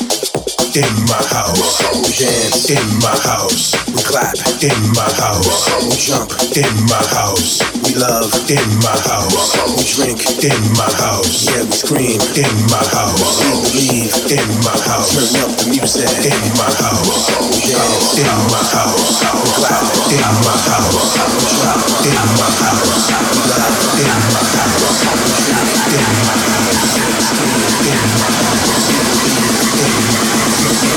[0.80, 4.32] in my house, we dance in my house, we clap
[4.64, 10.20] in my house, we jump in my house, we love in my house, we drink
[10.40, 15.44] in my house, yeah we scream in my house, we believe in my house, turn
[15.44, 20.56] up the music in my house, we dance in my house, we clap in my
[20.64, 23.04] house, we jump in my house,
[23.36, 28.88] we love in my house, we drink in my house, we scream in my house,
[28.88, 30.20] we believe in my
[30.60, 30.90] My 走っ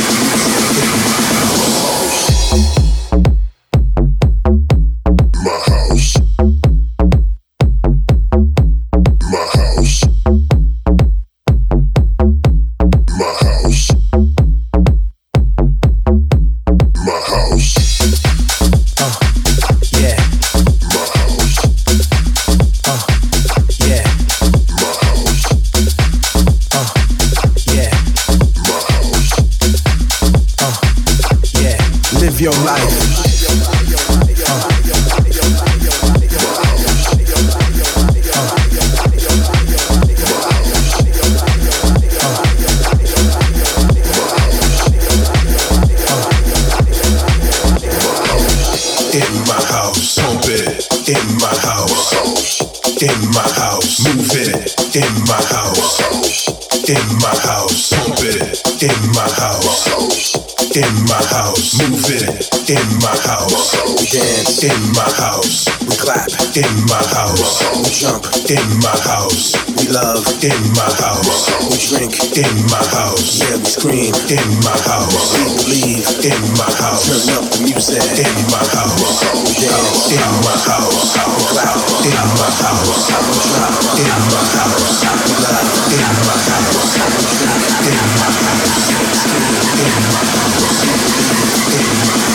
[2.08, 2.12] て。
[63.44, 64.64] House, we dance.
[64.64, 66.28] In my house, we clap.
[66.56, 68.24] In my house, we jump.
[68.48, 70.24] In my house, we love.
[70.44, 72.15] In my house, we drink.
[72.40, 74.14] In my house, yeah we scream.
[74.32, 76.07] In my house, we believe.
[76.24, 77.99] In my house, turn up the music.
[78.15, 80.11] In my house, we dance.
[80.15, 81.76] In my house, we clap.
[82.07, 83.76] In my house, we drop.
[83.99, 85.76] In my house, we love.
[85.91, 86.80] In my house,
[87.11, 87.68] we drink.
[87.91, 89.52] In my house, we scream.
[89.84, 90.80] In my house.
[91.76, 92.32] In my house,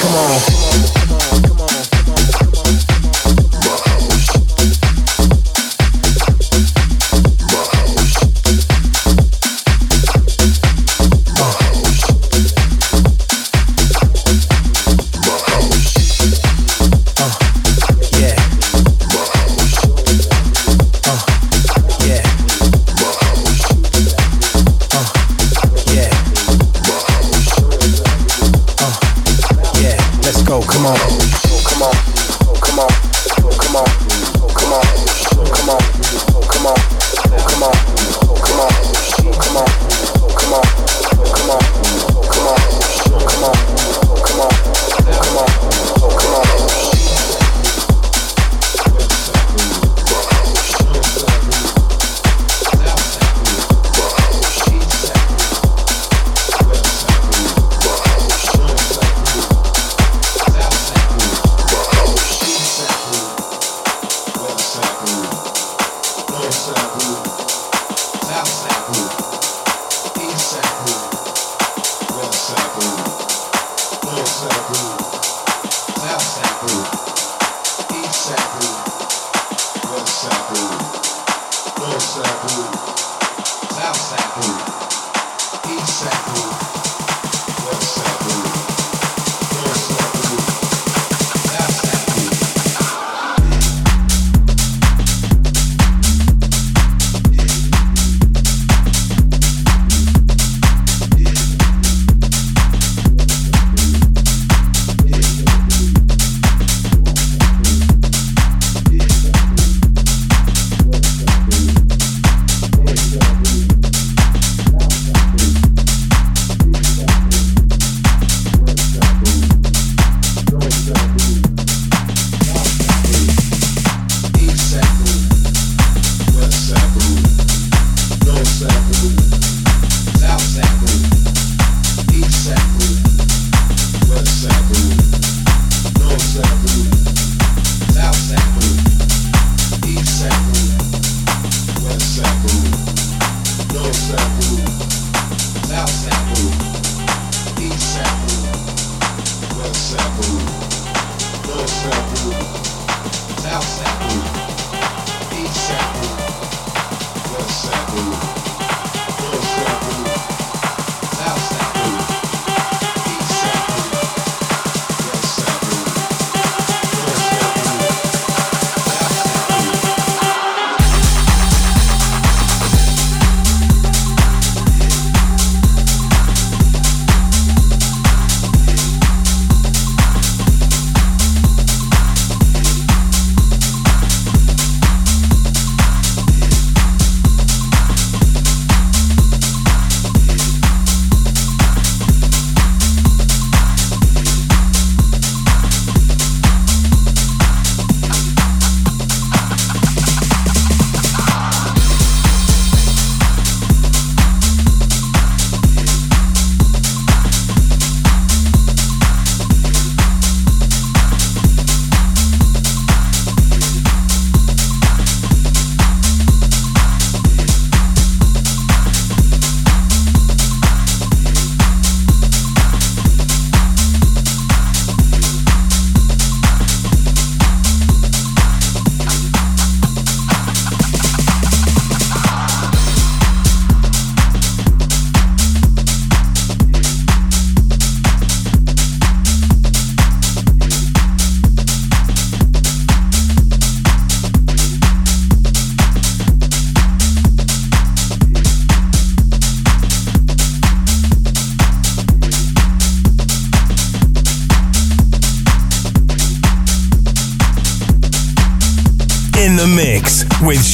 [0.00, 0.71] come on.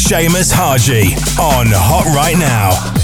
[0.09, 2.98] Seamus Haji on Hot Right Now.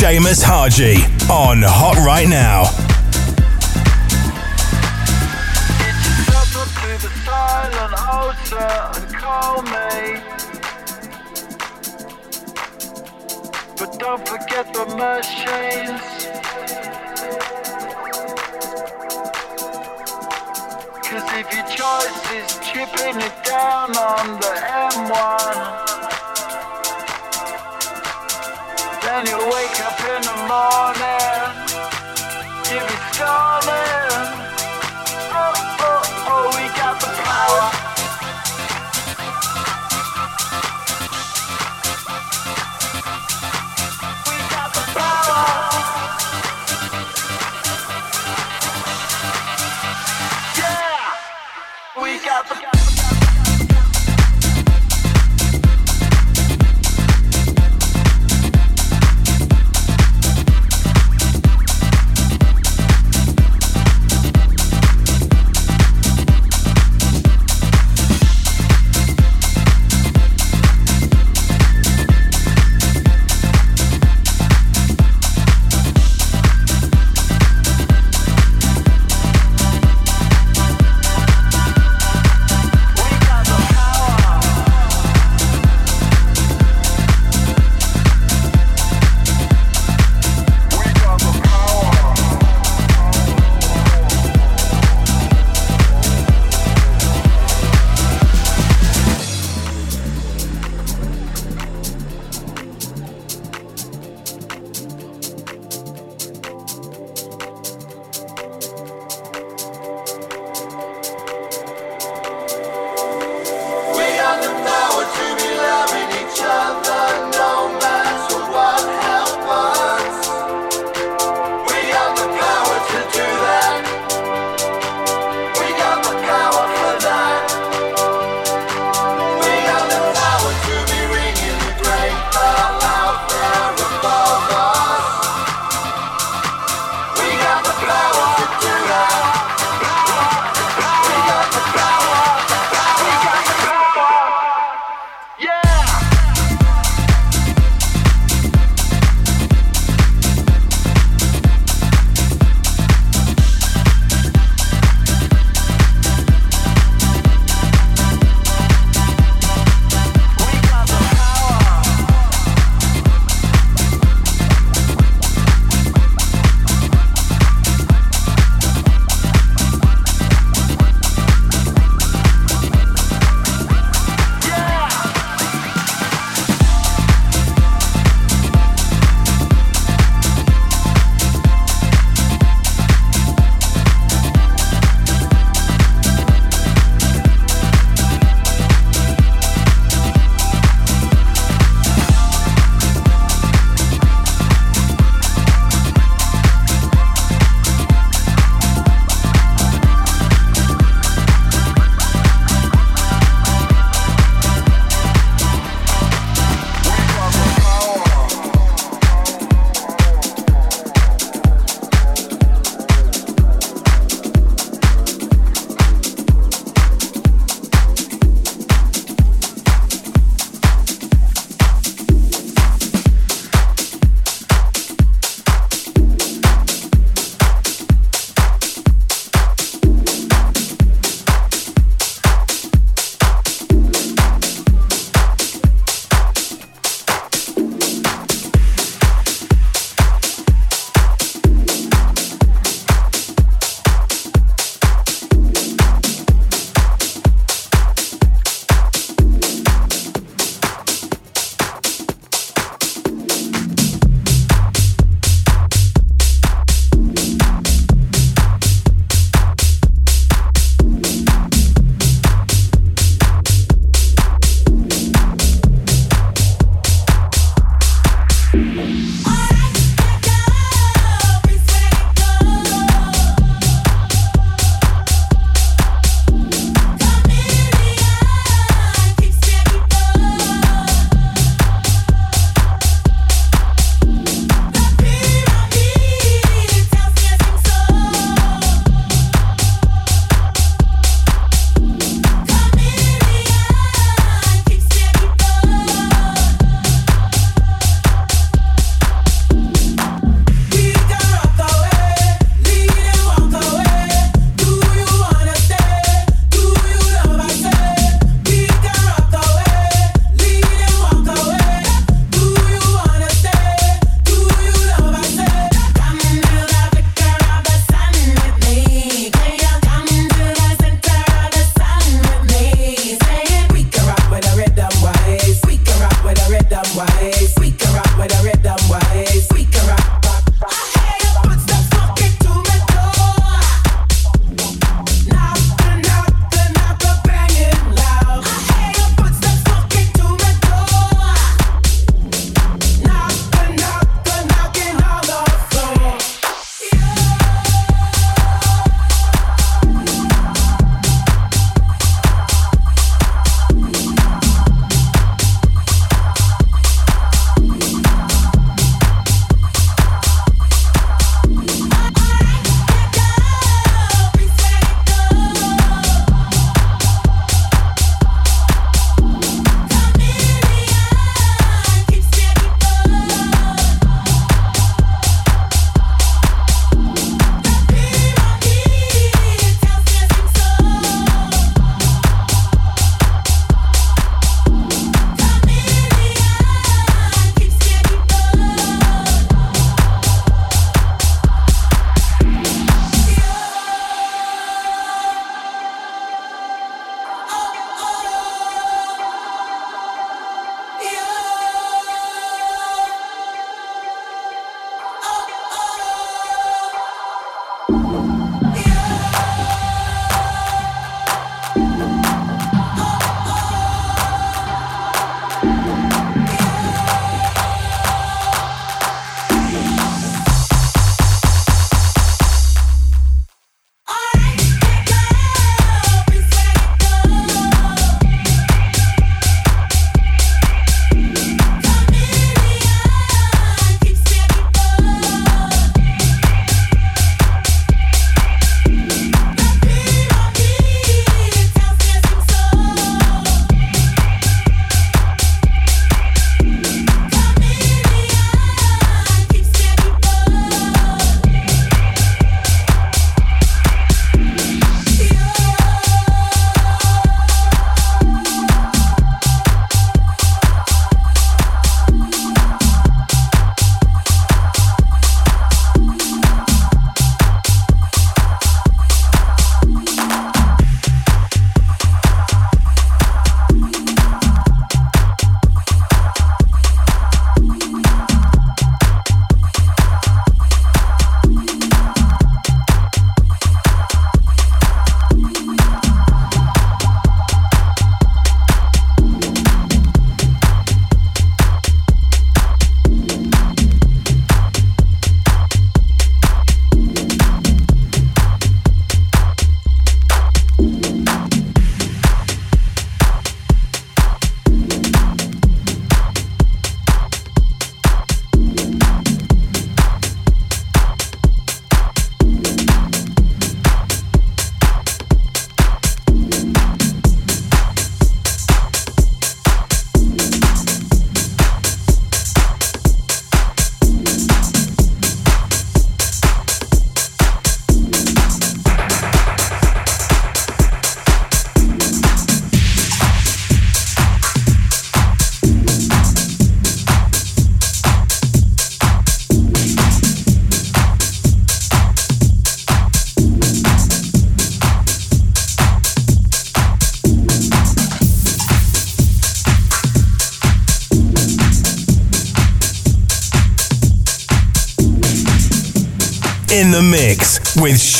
[0.00, 0.96] Seamus Haji
[1.30, 2.64] on Hot Right Now.
[13.76, 16.00] But don't forget the machines.
[21.04, 24.54] Cause if your choice is chipping it down on the
[24.96, 25.90] M1.
[29.02, 29.69] Then you'll wait
[30.50, 31.54] morning.
[32.66, 33.89] Give me starlight.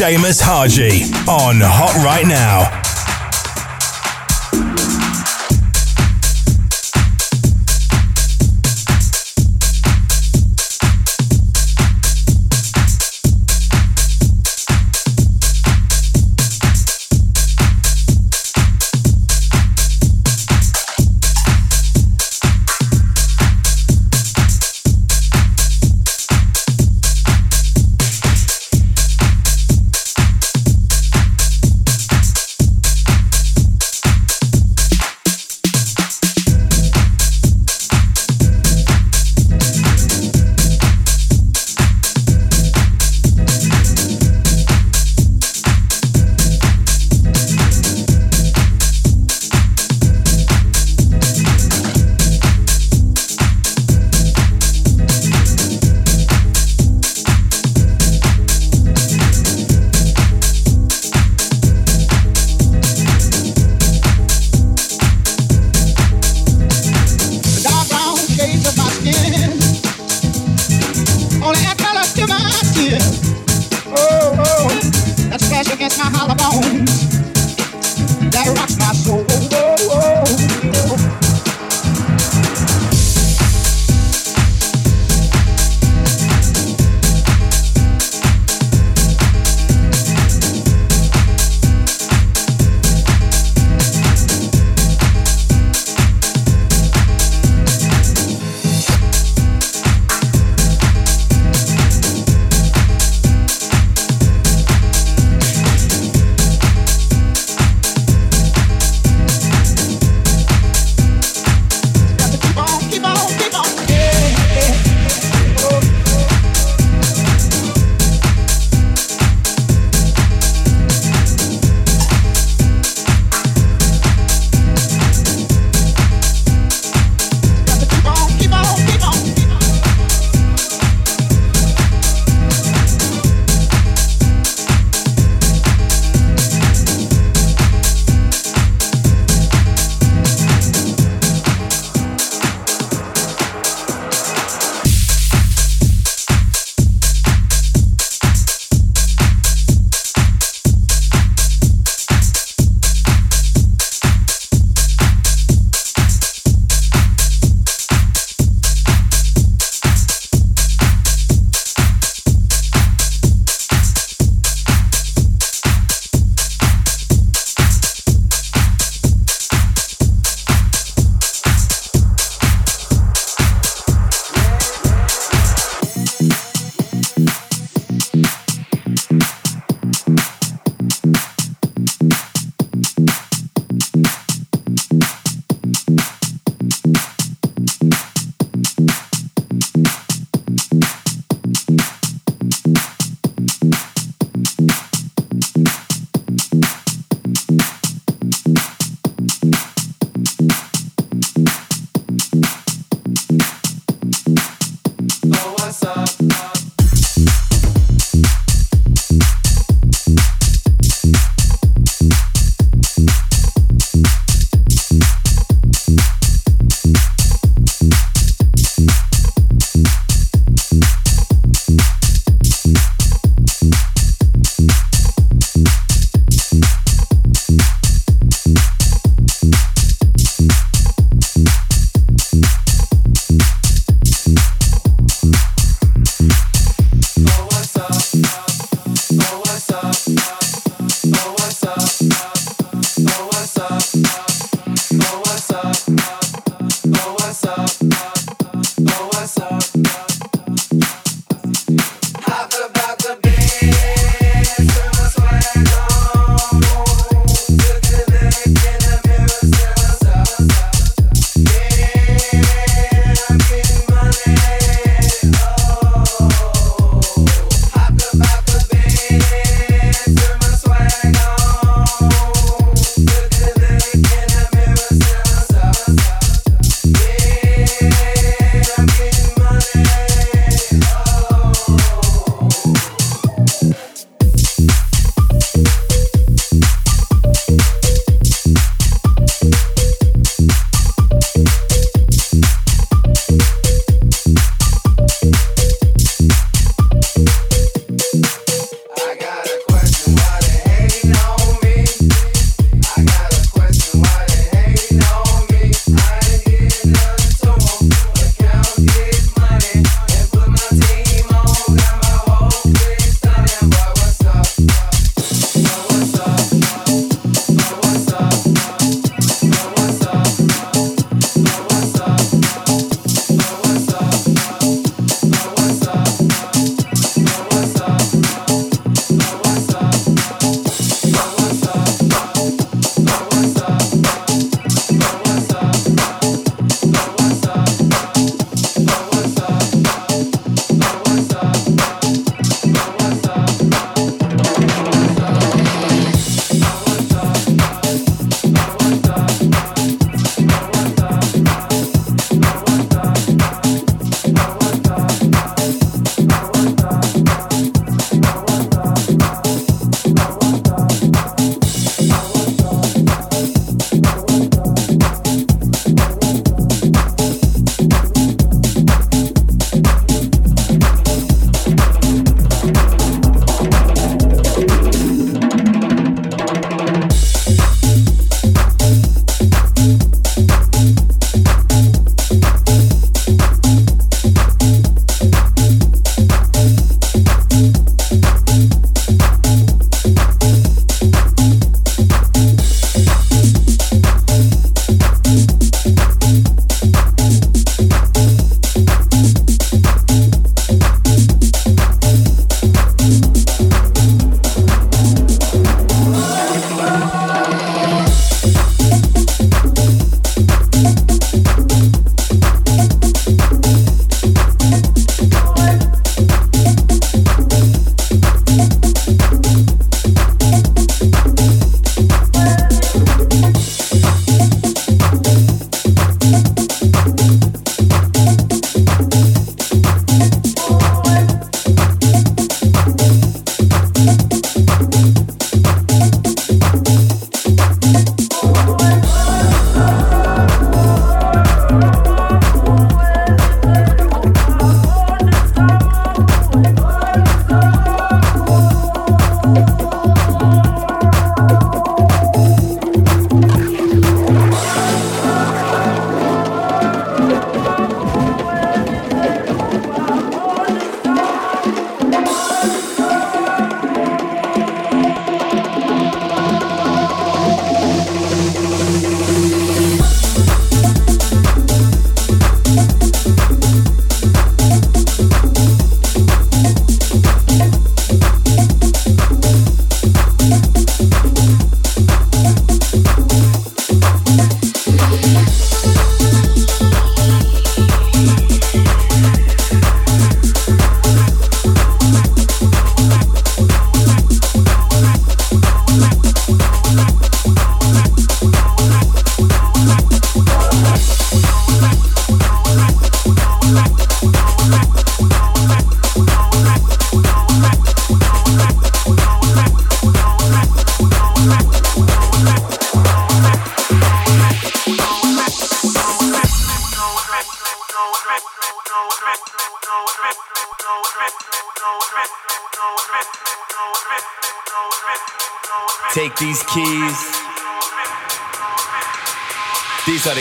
[0.01, 2.80] Seamus Haji on Hot Right Now.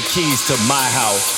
[0.10, 1.29] keys to my house.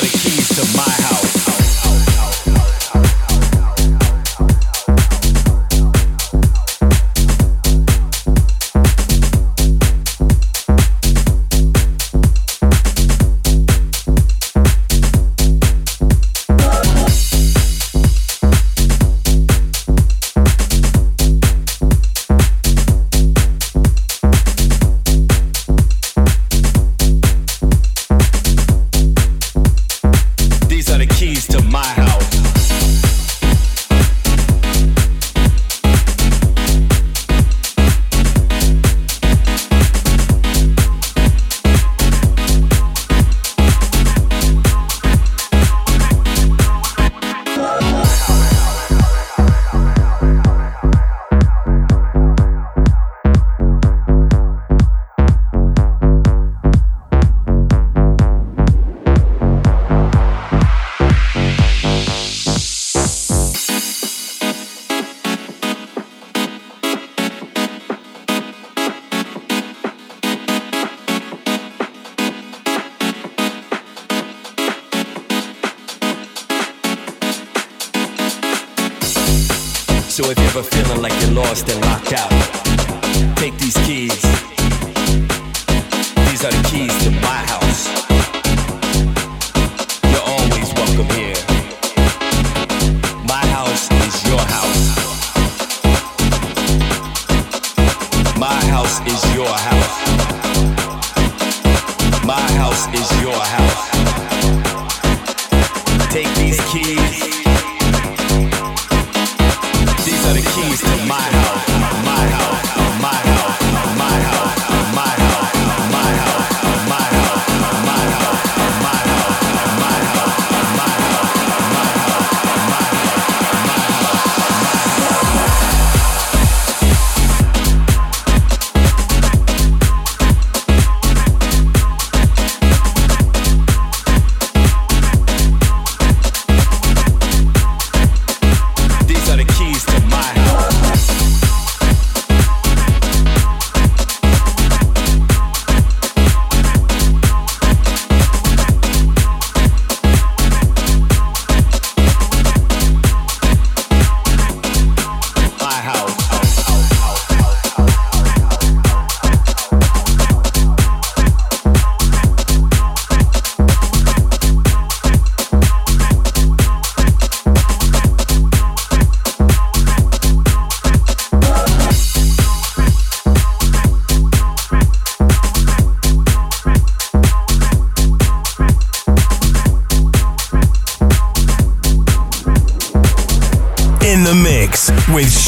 [0.00, 1.39] the keys to my house.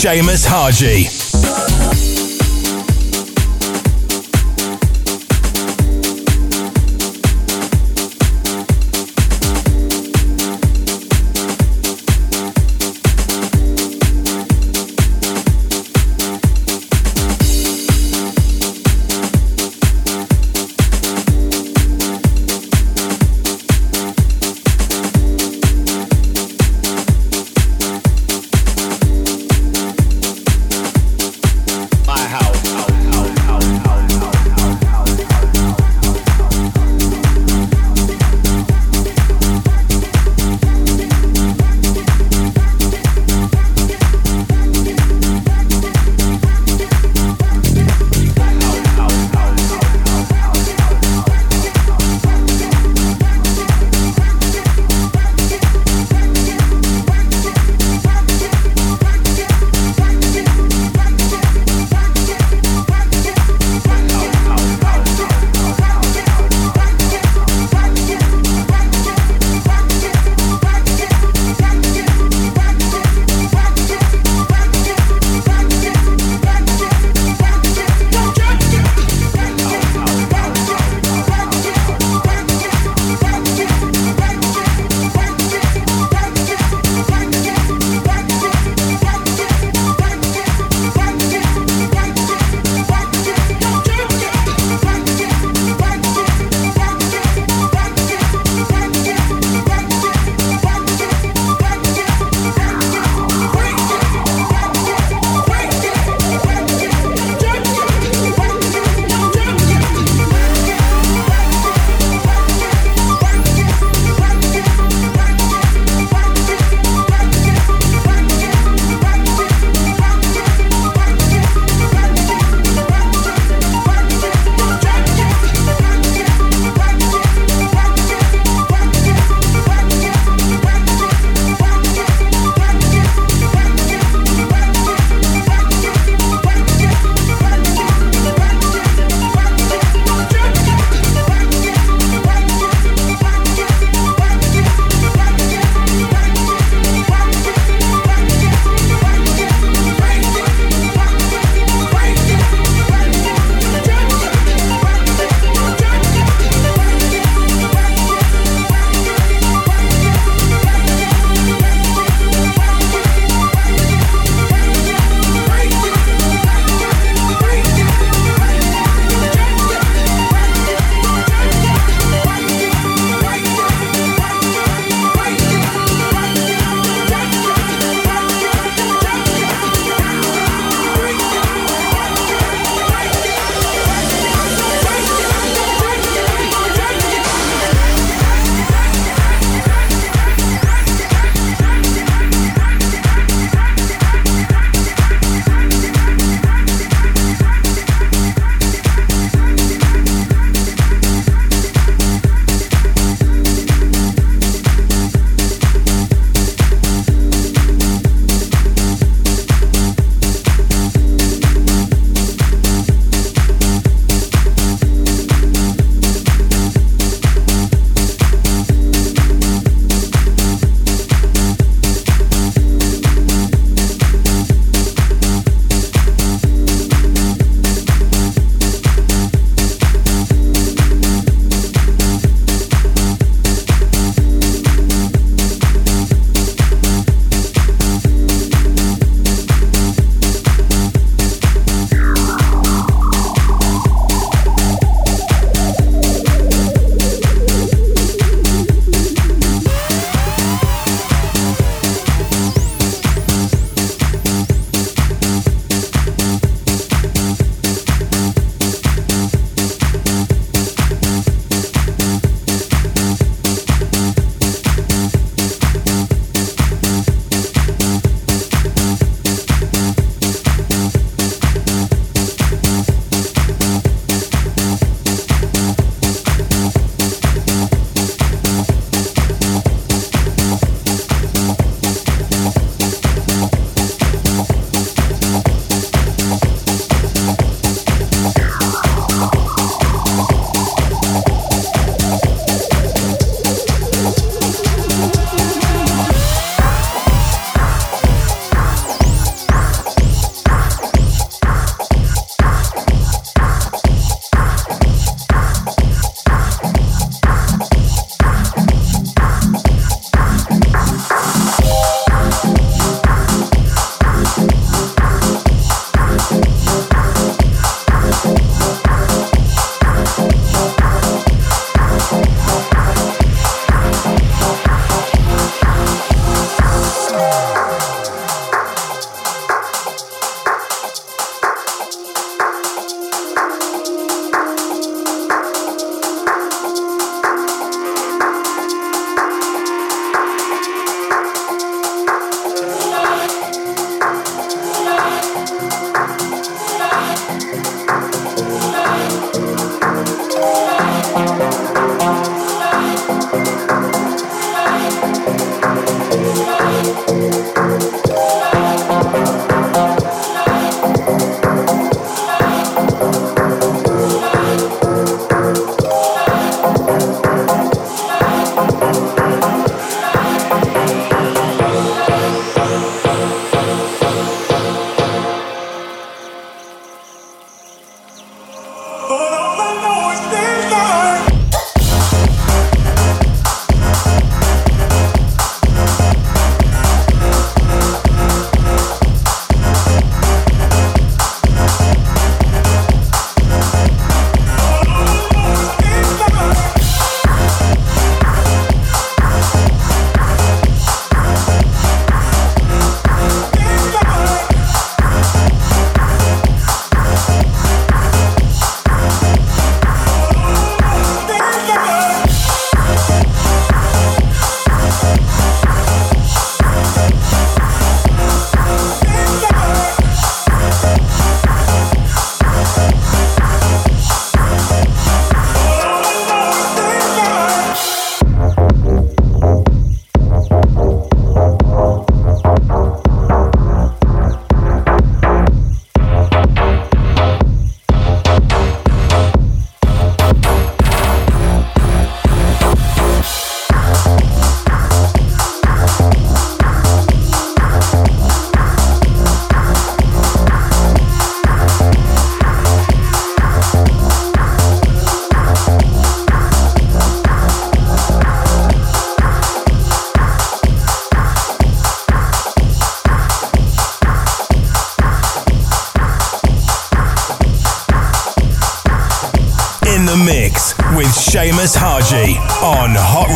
[0.02, 1.21] Seamus Haji.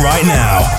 [0.03, 0.76] Right Now.